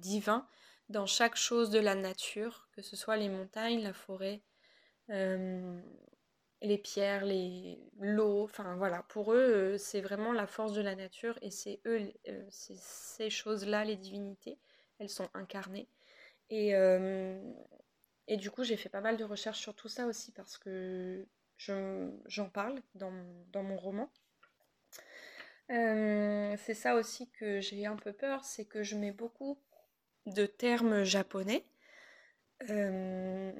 [0.00, 0.48] divin
[0.88, 4.42] dans chaque chose de la nature, que ce soit les montagnes, la forêt,
[5.08, 7.24] les pierres,
[7.98, 12.10] l'eau, enfin voilà, pour eux c'est vraiment la force de la nature et c'est eux
[12.50, 14.58] ces choses-là les divinités,
[14.98, 15.88] elles sont incarnées.
[16.48, 16.74] Et
[18.28, 21.26] et du coup, j'ai fait pas mal de recherches sur tout ça aussi parce que
[22.26, 23.12] j'en parle dans,
[23.62, 24.10] mon roman.
[25.70, 29.58] Euh, c'est ça aussi que j'ai un peu peur, c'est que je mets beaucoup
[30.26, 31.64] de termes japonais,
[32.68, 33.52] euh,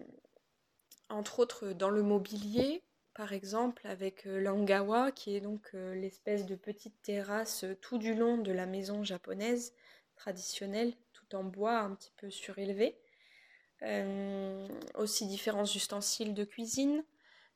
[1.08, 2.82] entre autres dans le mobilier,
[3.14, 8.36] par exemple avec euh, l'angawa, qui est donc l'espèce de petite terrasse tout du long
[8.36, 9.74] de la maison japonaise
[10.16, 12.96] traditionnelle, tout en bois, un petit peu surélevé.
[14.94, 17.04] aussi différents ustensiles de cuisine,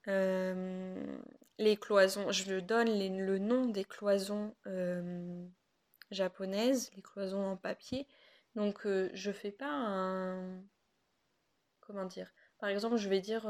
[0.09, 1.19] euh,
[1.59, 5.47] les cloisons, je donne le nom des cloisons euh,
[6.11, 8.07] japonaises, les cloisons en papier.
[8.55, 10.63] Donc euh, je fais pas un...
[11.81, 12.33] Comment dire?
[12.59, 13.47] Par exemple, je vais dire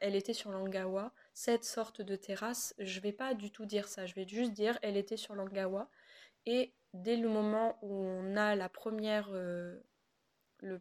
[0.00, 2.74] elle était sur l'Angawa, cette sorte de terrasse.
[2.78, 4.04] Je vais pas du tout dire ça.
[4.04, 5.88] Je vais juste dire elle était sur l'Angawa.
[6.44, 9.30] Et dès le moment où on a la première
[10.60, 10.78] la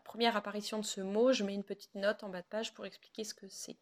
[0.00, 2.84] première apparition de ce mot, je mets une petite note en bas de page pour
[2.84, 3.78] expliquer ce que c'est.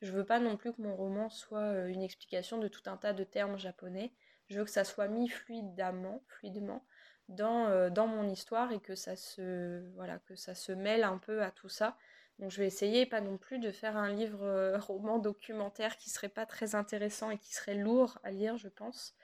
[0.00, 2.96] Je veux pas non plus que mon roman soit euh, une explication de tout un
[2.96, 4.12] tas de termes japonais.
[4.48, 6.84] Je veux que ça soit mis fluidement, fluidement
[7.28, 11.18] dans, euh, dans mon histoire et que ça se voilà que ça se mêle un
[11.18, 11.96] peu à tout ça.
[12.38, 16.10] Donc je vais essayer pas non plus de faire un livre euh, roman documentaire qui
[16.10, 19.16] serait pas très intéressant et qui serait lourd à lire, je pense.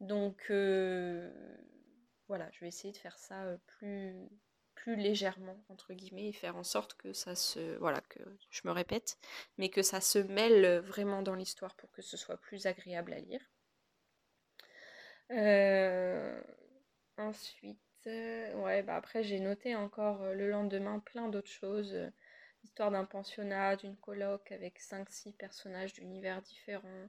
[0.00, 0.46] Donc
[2.28, 4.14] voilà, je vais essayer de faire ça plus
[4.82, 8.72] plus légèrement entre guillemets et faire en sorte que ça se voilà que je me
[8.72, 9.18] répète
[9.58, 13.20] mais que ça se mêle vraiment dans l'histoire pour que ce soit plus agréable à
[13.20, 13.42] lire.
[15.30, 16.40] Euh,
[17.18, 21.94] ensuite euh, ouais bah après j'ai noté encore euh, le lendemain plein d'autres choses.
[22.62, 27.08] L'histoire d'un pensionnat d'une coloc avec 5-6 personnages d'univers différents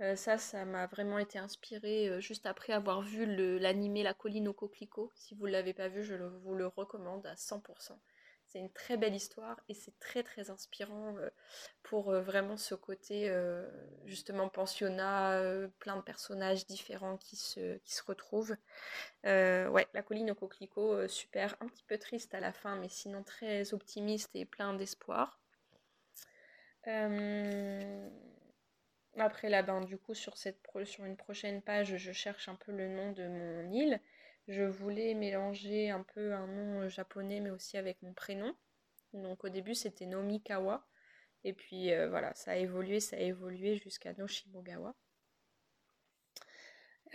[0.00, 3.26] euh, ça, ça m'a vraiment été inspiré euh, juste après avoir vu
[3.58, 5.10] l'animé La colline au coquelicot.
[5.14, 7.98] Si vous ne l'avez pas vu, je vous le recommande à 100%.
[8.46, 11.30] C'est une très belle histoire et c'est très très inspirant euh,
[11.82, 13.32] pour vraiment ce côté
[14.06, 15.40] justement pensionnat,
[15.78, 18.56] plein de personnages différents qui se, retrouvent.
[19.24, 23.22] ouais, La colline au coquelicot, super, un petit peu triste à la fin, mais sinon
[23.22, 25.38] très optimiste et plein d'espoir.
[29.16, 32.72] Après là, ben, du coup, sur, cette sur une prochaine page, je cherche un peu
[32.72, 34.00] le nom de mon île.
[34.48, 38.54] Je voulais mélanger un peu un nom japonais, mais aussi avec mon prénom.
[39.12, 40.86] Donc au début, c'était Nomikawa.
[41.44, 44.94] Et puis euh, voilà, ça a évolué, ça a évolué jusqu'à Noshimogawa.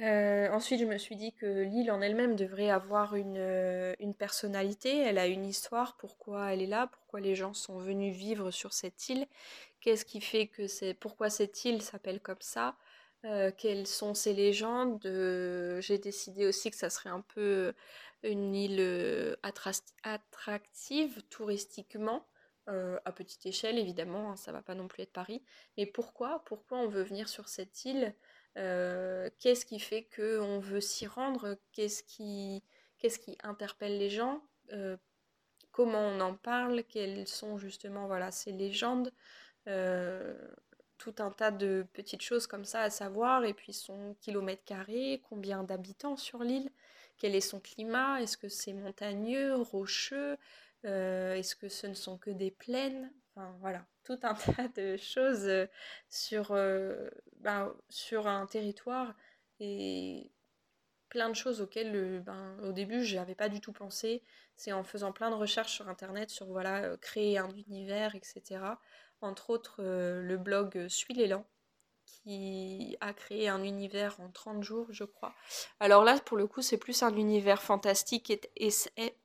[0.01, 4.13] Euh, ensuite, je me suis dit que l'île en elle-même devrait avoir une, euh, une,
[4.13, 8.51] personnalité, elle a une histoire, pourquoi elle est là, pourquoi les gens sont venus vivre
[8.51, 9.25] sur cette île,
[9.85, 12.75] Qu'est-ce qui fait que c'est pourquoi cette île s'appelle comme ça?
[13.23, 14.99] Euh, Quelles sont ses légendes?
[15.03, 17.71] J'ai décidé aussi que ça serait un peu
[18.23, 22.25] une île euh, attractive touristiquement.
[22.67, 25.43] Euh, à petite échelle évidemment, hein, ça va pas non plus être Paris.
[25.77, 26.43] Mais pourquoi?
[26.45, 28.15] Pourquoi on veut venir sur cette île?
[28.55, 31.59] Qu'est-ce qui fait qu'on veut s'y rendre?
[31.73, 32.63] Qu'est-ce qui,
[32.97, 34.41] qu'est-ce qui interpelle les gens?
[35.71, 36.83] Comment on en parle?
[36.85, 39.11] Quelles sont justement voilà, ces légendes?
[39.11, 39.44] euh,
[40.97, 45.21] tout un tas de petites choses comme ça à savoir, et puis son kilomètre carré,
[45.29, 46.69] combien d'habitants sur l'île,
[47.17, 50.37] quel est son climat, est-ce que c'est montagneux, rocheux,
[50.85, 54.97] euh, est-ce que ce ne sont que des plaines, enfin voilà, tout un tas de
[54.97, 55.67] choses euh,
[56.09, 59.13] sur, euh, ben, sur un territoire
[59.59, 60.31] et
[61.09, 64.21] plein de choses auxquelles ben, au début je n'avais pas du tout pensé.
[64.57, 68.59] C'est en faisant plein de recherches sur internet sur voilà créer un univers, etc
[69.21, 71.45] entre autres euh, le blog Suis l'élan
[72.05, 75.33] qui a créé un univers en 30 jours, je crois.
[75.79, 78.69] Alors là, pour le coup, c'est plus un univers fantastique et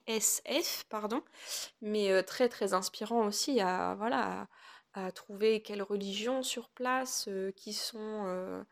[0.07, 1.23] SF, pardon,
[1.83, 4.49] mais euh, très très inspirant aussi à voilà
[5.15, 8.65] trouver quelle religion sur place, euh, qui sont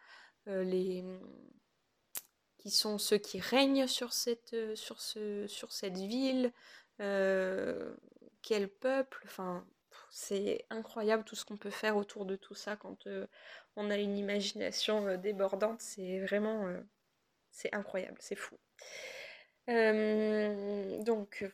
[0.46, 1.04] les
[2.56, 6.52] qui sont ceux qui règnent sur cette sur ce sur cette ville,
[6.98, 9.64] quel peuple, enfin
[10.10, 13.06] c'est incroyable tout ce qu'on peut faire autour de tout ça quand
[13.76, 15.80] on a une imagination débordante.
[15.80, 16.66] C'est vraiment...
[17.72, 18.56] Incroyable, c'est fou.
[19.66, 21.44] donc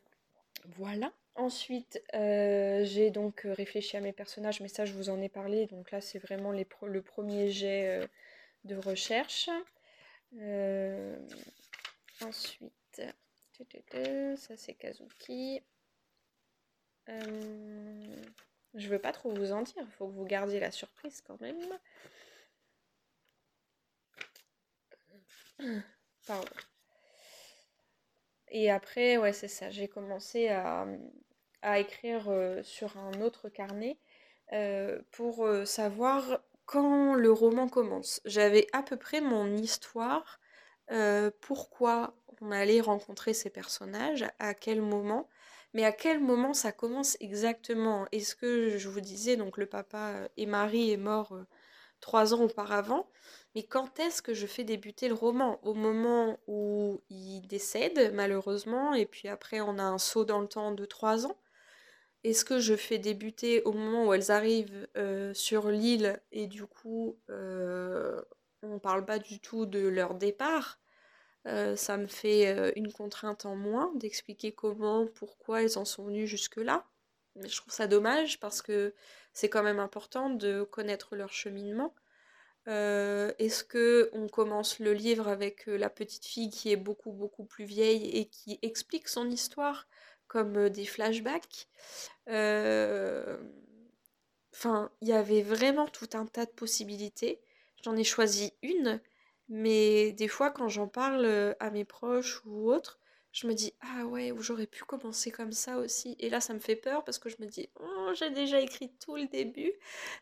[0.77, 1.12] voilà.
[1.35, 5.67] Ensuite, j'ai donc réfléchi à mes personnages, mais ça je vous en ai parlé.
[5.67, 8.07] Donc là, c'est vraiment le premier jet
[8.64, 9.49] de recherche.
[12.21, 13.03] ensuite,
[14.37, 15.62] ça c'est Kazuki.
[17.07, 21.79] Je veux pas trop vous en dire, faut que vous gardiez la surprise quand même.
[26.27, 26.49] Pardon.
[28.49, 30.87] Et après, ouais, c'est ça, j'ai commencé à,
[31.79, 33.99] écrire euh, sur un autre carnet
[34.53, 38.21] euh, pour euh, savoir quand le roman commence.
[38.25, 40.40] J'avais à peu près mon histoire,
[41.40, 45.29] pourquoi on allait rencontrer ces personnages, à quel moment.
[45.74, 48.06] Mais à quel moment ça commence exactement?
[48.12, 51.44] Est-ce que je vous disais, donc le papa euh, et Marie est mort euh,
[52.00, 53.10] trois ans auparavant,
[53.54, 55.58] mais quand est-ce que je fais débuter le roman?
[55.64, 60.48] Au moment où il décède, malheureusement, et puis après on a un saut dans le
[60.48, 61.37] temps de trois ans.
[62.24, 66.66] Est-ce que je fais débuter au moment où elles arrivent euh, sur l'île et du
[66.66, 67.18] coup
[68.62, 70.80] on parle pas du tout de leur départ?
[71.46, 76.04] Euh, ça me fait euh, une contrainte en moins d'expliquer comment, pourquoi elles en sont
[76.04, 76.87] venues jusque-là.
[77.37, 78.94] Mais je trouve ça dommage parce que
[79.33, 81.94] c'est quand même important de connaître leur cheminement.
[82.68, 87.44] Euh, est-ce que on commence le livre avec la petite fille qui est beaucoup beaucoup
[87.44, 89.87] plus vieille et qui explique son histoire
[90.28, 91.68] comme des flashbacks?
[94.54, 97.40] Enfin, il y avait vraiment tout un tas de possibilités.
[97.83, 99.00] J'en ai choisi une
[99.48, 102.98] mais des fois, quand j'en parle euh, à mes proches ou autres,
[103.33, 106.16] je me dis ah ouais, j'aurais pu commencer comme ça aussi.
[106.20, 108.92] Et là, ça me fait peur parce que je me dis oh, j'ai déjà écrit
[109.04, 109.72] tout le début.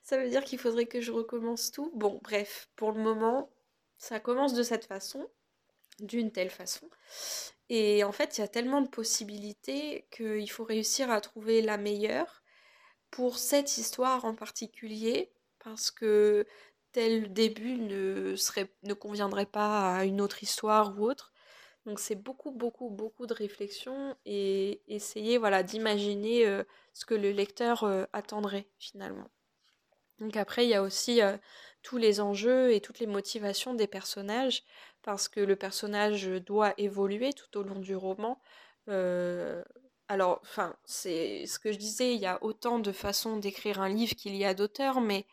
[0.03, 1.93] Ça veut dire qu'il faudrait que je recommence tout.
[1.95, 3.51] Bon, bref, pour le moment,
[3.99, 5.29] ça commence de cette façon,
[6.01, 6.89] d'une telle façon.
[7.69, 11.77] Et en fait, il y a tellement de possibilités qu'il faut réussir à trouver la
[11.77, 12.43] meilleure
[13.11, 16.47] pour cette histoire en particulier parce que
[16.93, 21.33] tel début ne, serait, ne conviendrait pas à une autre histoire ou autre.
[21.87, 27.33] Donc c'est beaucoup, beaucoup, beaucoup de réflexion et essayer voilà, d'imaginer euh, ce que le
[27.33, 29.29] lecteur euh, attendrait finalement.
[30.21, 31.37] Donc après, il y a aussi euh,
[31.83, 34.63] tous les enjeux et toutes les motivations des personnages,
[35.03, 38.41] parce que le personnage doit évoluer tout au long du roman.
[40.09, 43.89] alors, enfin, c'est ce que je disais, il y a autant de façons d'écrire un
[43.89, 45.27] livre qu'il y a d'auteurs, mais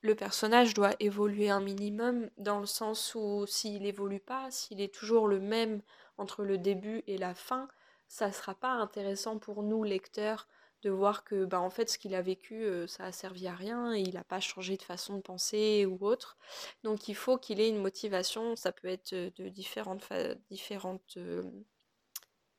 [0.00, 4.94] le personnage doit évoluer un minimum dans le sens où s'il évolue pas, s'il est
[4.94, 5.82] toujours le même
[6.18, 7.68] entre le début et la fin,
[8.06, 10.48] ça sera pas intéressant pour nous lecteurs
[10.82, 13.54] de voir que bah en fait ce qu'il a vécu euh, ça a servi à
[13.54, 16.38] rien il n'a pas changé de façon de penser ou autre.
[16.84, 20.08] Donc il faut qu'il ait une motivation, ça peut être de différentes
[20.50, 21.42] différentes euh,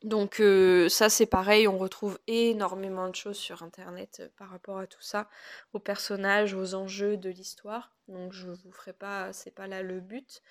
[0.03, 0.41] Donc
[0.89, 5.29] ça c'est pareil, on retrouve énormément de choses sur internet par rapport à tout ça,
[5.71, 7.95] aux personnages, aux enjeux de l'histoire.
[8.09, 10.41] Donc je vous ferai pas, c'est pas là le but.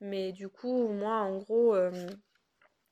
[0.00, 1.76] Mais du coup, moi en gros,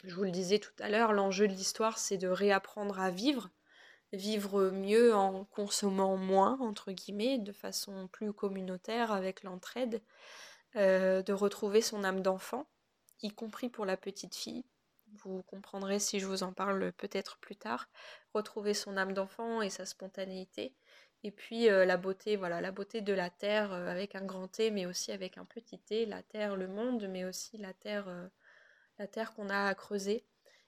[0.05, 3.49] je vous le disais tout à l'heure, l'enjeu de l'histoire c'est de réapprendre à vivre,
[4.13, 10.03] vivre mieux en consommant moins, entre guillemets, de façon plus communautaire avec l'entraide,
[10.75, 12.67] de retrouver son âme d'enfant,
[13.23, 14.67] y compris pour la petite fille
[15.19, 17.89] vous comprendrez si je vous en parle peut-être plus tard,
[18.35, 20.75] retrouver son âme d'enfant et sa spontanéité.
[21.23, 24.49] Et puis euh, la beauté, voilà, la beauté de la terre euh, avec un grand
[24.49, 28.09] T, mais aussi avec un petit T, la terre, le monde, mais aussi la terre,
[28.09, 28.29] euh,
[28.99, 30.25] la terre qu'on a à creuser.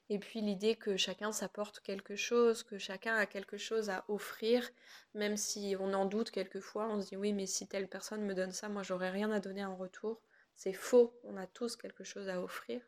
[0.09, 4.69] Et puis l'idée que chacun s'apporte quelque chose, que chacun a quelque chose à offrir,
[5.15, 8.35] même si on en doute quelquefois, on se dit oui mais si telle personne me
[8.35, 10.21] donne ça, moi j'aurais rien à donner en retour.
[10.55, 12.81] C'est faux, on a tous quelque chose à offrir.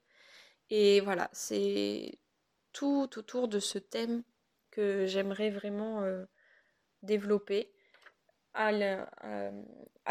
[0.70, 2.20] Et voilà, c'est
[2.74, 4.24] tout autour de ce thème
[4.72, 6.26] que j'aimerais vraiment euh,
[7.04, 7.72] développer.
[8.54, 9.64] À, euh,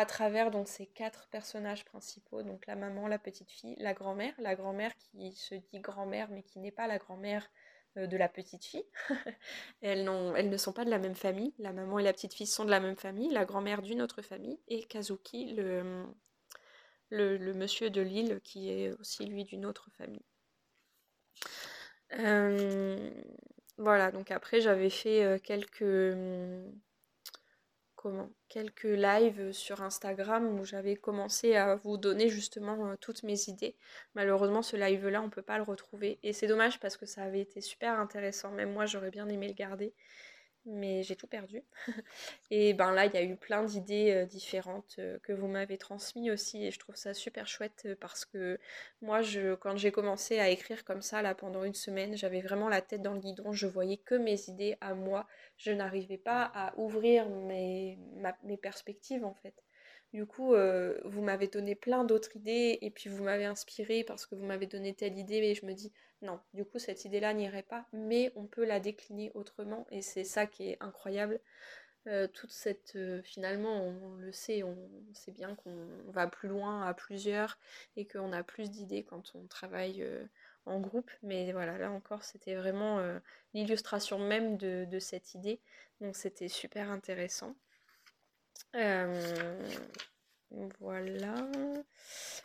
[0.07, 4.95] travers ces quatre personnages principaux, donc la maman, la petite fille, la grand-mère, la grand-mère
[4.99, 7.49] qui se dit grand-mère mais qui n'est pas la grand-mère
[7.97, 8.85] euh, de la petite fille.
[9.81, 12.47] elles, elles ne sont pas de la même famille, la maman et la petite fille
[12.47, 16.05] sont de la même famille, la grand-mère d'une autre famille, et Kazuki, le,
[17.11, 20.25] le, monsieur de l'île qui est aussi lui d'une autre famille.
[22.19, 23.11] Euh,
[23.79, 26.15] voilà, donc après j'avais fait quelques
[28.49, 33.77] quelques lives sur Instagram où j'avais commencé à vous donner justement euh, toutes mes idées.
[34.15, 36.19] Malheureusement, ce live-là, on ne peut pas le retrouver.
[36.23, 38.51] Et c'est dommage parce que ça avait été super intéressant.
[38.51, 39.95] Même moi, j'aurais bien aimé le garder
[40.67, 41.63] mais j'ai tout perdu.
[42.51, 45.79] et ben là, il y a eu plein d'idées euh, différentes euh, que vous m'avez
[45.79, 48.59] transmises aussi, et je trouve ça super chouette euh, parce que
[49.03, 52.69] moi, je, quand j'ai commencé à écrire comme ça, là, pendant une semaine, j'avais vraiment
[52.69, 56.51] la tête dans le guidon, je voyais que mes idées à moi, je n'arrivais pas
[56.55, 57.99] à ouvrir mes,
[58.43, 59.64] mes perspectives en fait.
[60.15, 60.55] Du coup,
[61.05, 64.67] vous m'avez donné plein d'autres idées et puis vous m'avez inspiré parce que vous m'avez
[64.67, 65.93] donné telle idée et je me dis
[66.25, 70.25] non, du coup cette idée-là n'irait pas, mais on peut la décliner autrement et c'est
[70.25, 71.41] ça qui est incroyable.
[72.07, 74.77] Euh, toute cette euh, finalement on, le sait on,
[75.15, 77.59] sait bien qu'on va plus loin à plusieurs
[77.97, 80.27] et qu'on a plus d'idées quand on travaille euh,
[80.67, 81.11] en groupe.
[81.23, 83.01] Mais voilà là encore c'était vraiment
[83.55, 85.61] l'illustration même de, cette idée.
[86.01, 87.57] Donc c'était super intéressant
[90.81, 91.49] voilà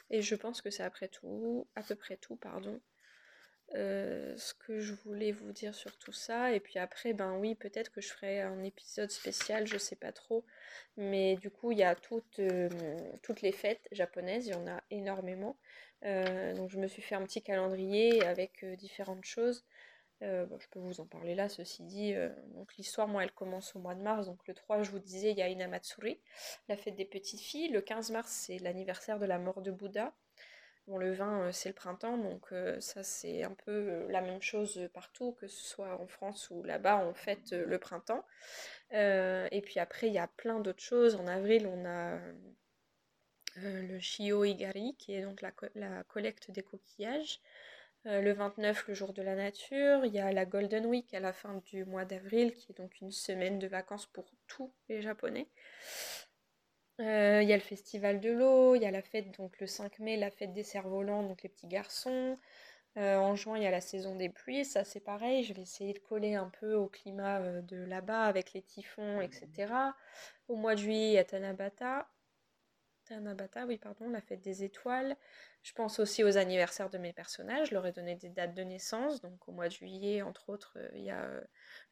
[0.10, 2.82] et je pense que c'est après tout à peu près tout pardon
[3.76, 6.54] euh, ce que je voulais vous dire sur tout ça.
[6.54, 10.12] Et puis après, ben oui, peut-être que je ferai un épisode spécial, je sais pas
[10.12, 10.46] trop.
[10.98, 12.70] Mais du coup, il y a toutes, euh,
[13.22, 15.58] toutes les fêtes japonaises, il y en a énormément.
[16.06, 19.66] Euh, donc je me suis fait un petit calendrier avec différentes choses.
[20.22, 22.14] Je peux vous en parler là, ceci dit.
[22.56, 24.26] donc l'histoire, moi, elle commence au mois de mars.
[24.28, 26.20] Donc le 3, je vous disais, il y a Inamatsuri,
[26.68, 27.70] la fête des petites filles.
[27.70, 30.14] Le 15 mars, c'est l'anniversaire de la mort de Bouddha
[30.98, 34.42] le vin, euh, c'est le printemps, donc euh, ça c'est un peu euh, la même
[34.42, 38.26] chose partout, que ce soit en France ou là-bas, on fête le printemps.
[38.92, 41.16] et puis après, il y a plein d'autres choses.
[41.16, 42.20] En avril, on a
[43.58, 47.40] le Shio Igari, qui est donc la collecte des coquillages.
[48.06, 50.06] Le 29, le jour de la nature.
[50.06, 53.00] Il y a la Golden Week à la fin du mois d'avril, qui est donc
[53.02, 55.48] une semaine de vacances pour tous les Japonais.
[57.00, 59.68] Euh, il y a le festival de l'eau, il y a la fête, donc le
[59.68, 62.38] 5 mai, la fête des cerfs-volants, donc les petits garçons.
[62.98, 65.62] Euh, en juin, il y a la saison des pluies, ça c'est pareil, je vais
[65.62, 69.74] essayer de coller un peu au climat euh, de là-bas avec les typhons, etc.
[70.50, 72.10] Au mois de juillet, il y a Tanabata.
[73.10, 75.18] Tanabata, oui, pardon, la fête des étoiles.
[75.64, 78.64] Je pense aussi aux anniversaires de mes personnages, je leur ai donné des dates de
[78.64, 79.22] naissance.
[79.22, 81.30] Donc au mois de juillet, entre autres, il y a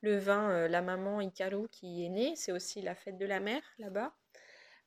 [0.01, 2.35] le 20, la maman Hikaru qui est née.
[2.35, 4.13] C'est aussi la fête de la mer là-bas.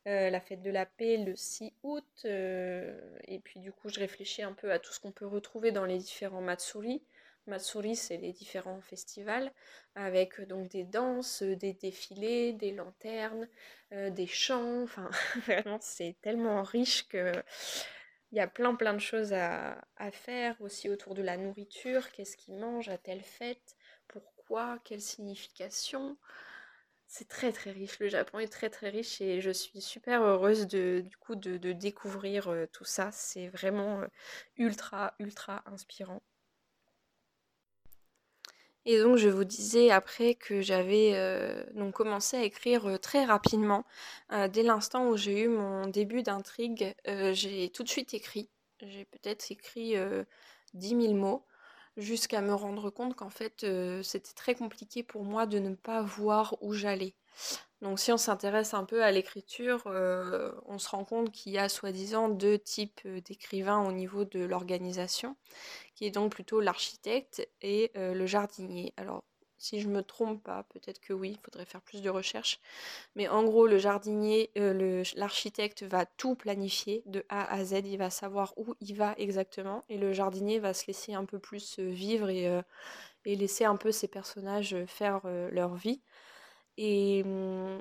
[0.07, 2.05] Euh, la fête de la paix le 6 août.
[2.25, 5.71] Euh, et puis du coup, je réfléchis un peu à tout ce qu'on peut retrouver
[5.71, 7.03] dans les différents Matsuri.
[7.47, 9.51] Matsuri, c'est les différents festivals
[9.95, 13.47] avec euh, donc des danses, des défilés, des lanternes,
[13.91, 14.83] des chants.
[14.83, 15.09] Enfin,
[15.47, 17.31] vraiment, c'est tellement riche que
[18.31, 22.11] il y a plein plein de choses à, à faire aussi autour de la nourriture.
[22.11, 23.75] Qu'est-ce qu'ils mangent à telle fête?
[24.07, 24.79] Pourquoi?
[24.85, 26.17] Quelle signification?
[27.07, 30.65] C'est très très riche, le Japon est très très riche et je suis super heureuse
[30.67, 33.11] de, du coup de, découvrir euh, tout ça.
[33.11, 34.07] C'est vraiment euh,
[34.57, 36.21] ultra ultra inspirant.
[38.85, 43.85] Et donc je vous disais après que j'avais euh, donc commencé à écrire très rapidement.
[44.51, 48.49] dès l'instant où j'ai eu mon début d'intrigue, j'ai tout de suite écrit.
[48.81, 49.95] J'ai peut-être écrit
[50.73, 51.45] 10 000 mots
[51.97, 56.01] jusqu'à me rendre compte qu'en fait euh, c'était très compliqué pour moi de ne pas
[56.01, 57.15] voir où j'allais.
[57.81, 61.57] Donc si on s'intéresse un peu à l'écriture, euh, on se rend compte qu'il y
[61.57, 65.35] a soi-disant deux types euh, d'écrivains au niveau de l'organisation,
[65.95, 68.93] qui est donc plutôt l'architecte et le jardinier.
[68.97, 69.23] Alors
[69.61, 72.59] si je me trompe pas, peut-être que oui, il faudrait faire plus de recherches.
[73.15, 77.81] Mais en gros, le jardinier, euh, l'architecte va tout planifier de A à Z.
[77.85, 79.85] Il va savoir où il va exactement.
[79.87, 82.63] Et le jardinier va se laisser un peu plus euh, vivre euh,
[83.25, 85.21] et laisser un peu ses personnages faire
[85.51, 86.01] leur vie.
[86.81, 87.79] Et, hum,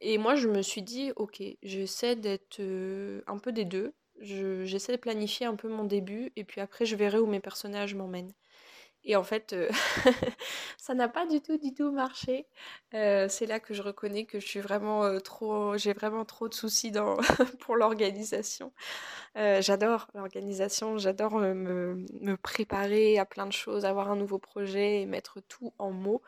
[0.00, 2.60] et moi, je me suis dit, ok, j'essaie d'être
[3.26, 3.94] un peu des deux.
[4.20, 6.32] J'essaie de planifier un peu mon début.
[6.36, 8.34] Et puis après, je verrai où mes personnages m'emmènent.
[9.04, 9.54] Et en fait,
[10.78, 12.46] ça n'a pas du tout, du tout marché.
[12.92, 16.92] c'est là que je reconnais que je suis vraiment trop, j'ai vraiment trop de soucis
[17.60, 18.72] pour l'organisation.
[19.34, 25.06] j'adore l'organisation, j'adore me, me, préparer à plein de choses, avoir un nouveau projet et
[25.06, 26.22] mettre tout en mots.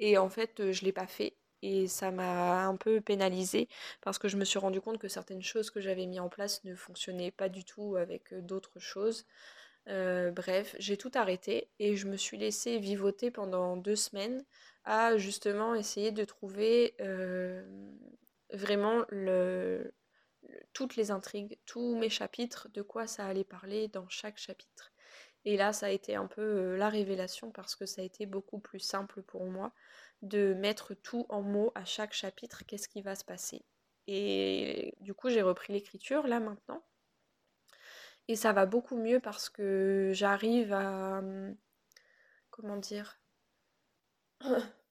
[0.00, 3.68] Et en fait, je l'ai pas fait et ça m'a un peu pénalisée
[4.00, 6.64] parce que je me suis rendu compte que certaines choses que j'avais mis en place
[6.64, 9.26] ne fonctionnaient pas du tout avec d'autres choses.
[9.86, 14.44] Bref, j'ai tout arrêté et je me suis laissée vivoter pendant deux semaines
[14.84, 16.94] à justement essayer de trouver
[18.52, 19.94] vraiment le,
[20.72, 24.92] toutes les intrigues, tous mes chapitres, de quoi ça allait parler dans chaque chapitre.
[25.44, 28.60] Et là, ça a été un peu la révélation parce que ça a été beaucoup
[28.60, 29.72] plus simple pour moi
[30.22, 33.64] de mettre tout en mots à chaque chapitre, qu'est-ce qui va se passer.
[34.06, 36.84] Et du coup, j'ai repris l'écriture là maintenant.
[38.28, 41.18] Et ça va beaucoup mieux parce que j'arrive à...
[41.18, 41.56] Hum,
[42.50, 43.20] comment dire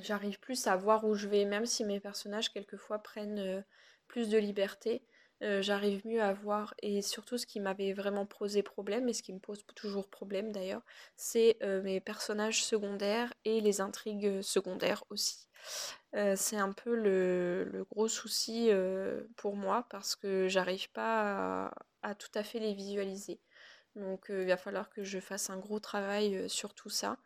[0.00, 3.60] J'arrive plus à voir où je vais, même si mes personnages quelquefois prennent euh,
[4.08, 5.04] plus de liberté.
[5.42, 6.74] Euh, j'arrive mieux à voir.
[6.82, 10.52] Et surtout, ce qui m'avait vraiment posé problème, et ce qui me pose toujours problème
[10.52, 10.82] d'ailleurs,
[11.16, 15.48] c'est euh, mes personnages secondaires et les intrigues secondaires aussi.
[16.14, 18.70] Euh, c'est un peu le, gros souci
[19.36, 23.40] pour moi parce que j'arrive pas à, à, tout à fait les visualiser.
[23.96, 27.18] Donc il va falloir que je fasse un gros travail sur tout ça.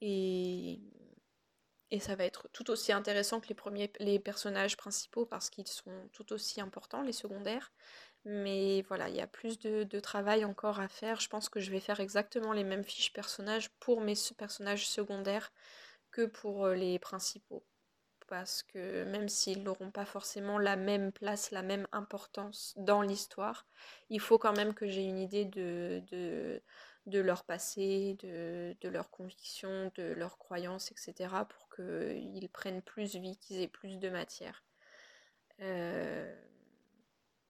[0.00, 0.80] Et
[1.90, 5.66] et ça va être tout aussi intéressant que les premiers les personnages principaux parce qu'ils
[5.68, 7.72] sont tout aussi importants, les secondaires.
[8.24, 11.20] Mais voilà, il y a plus de, travail encore à faire.
[11.20, 15.52] Je pense que je vais faire exactement les mêmes fiches personnages pour mes personnages secondaires
[16.10, 17.64] que pour euh, les principaux.
[18.28, 23.66] Parce que même s'ils n'auront pas forcément la même place, la même importance dans l'histoire,
[24.10, 26.62] il faut quand même que j'ai une idée de, de,
[27.06, 31.46] de leur passé, de, de leurs convictions, de leurs croyances, etc.
[31.48, 34.64] pour qu'ils prennent plus vie, qu'ils aient plus de matière.
[35.60, 36.34] Euh,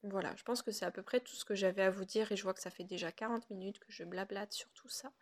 [0.03, 2.31] voilà, je pense que c'est à peu près tout ce que j'avais à vous dire
[2.31, 5.12] et je vois que ça fait déjà 40 minutes que je blablate sur tout ça.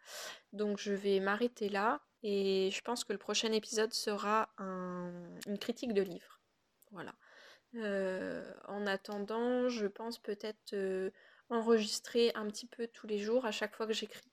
[0.52, 5.94] Donc je vais m'arrêter là et je pense que le prochain épisode sera une critique
[5.94, 6.40] de livre.
[6.90, 7.14] Voilà.
[7.74, 10.74] Euh, en attendant, je pense peut-être...
[10.74, 11.11] Euh,
[11.50, 14.30] enregistrer un petit peu tous les jours à chaque fois que j'écris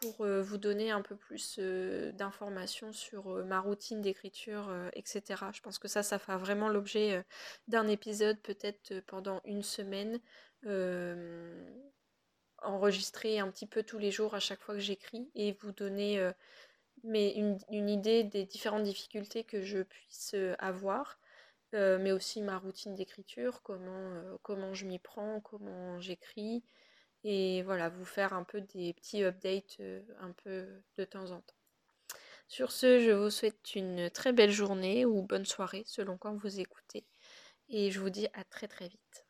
[0.00, 5.22] pour euh, vous donner un peu plus euh, d'informations sur euh, ma routine d'écriture, etc.
[5.52, 7.24] Je pense que ça, ça fera vraiment l'objet
[7.68, 10.20] d'un épisode peut-être pendant une semaine.
[12.62, 16.18] enregistrer un petit peu tous les jours à chaque fois que j'écris et vous donner
[17.04, 21.18] une, une, idée des différentes difficultés que je puisse avoir
[21.74, 26.62] euh, mais aussi ma routine d'écriture, comment, euh, comment je m'y prends, comment j'écris,
[27.28, 30.64] et voilà, vous faire un peu des petits updates euh, un peu
[30.96, 31.56] de temps en temps.
[32.46, 36.60] Sur ce, je vous souhaite une très belle journée ou bonne soirée selon quand vous
[36.60, 37.04] écoutez,
[37.68, 39.25] et je vous dis à très très vite.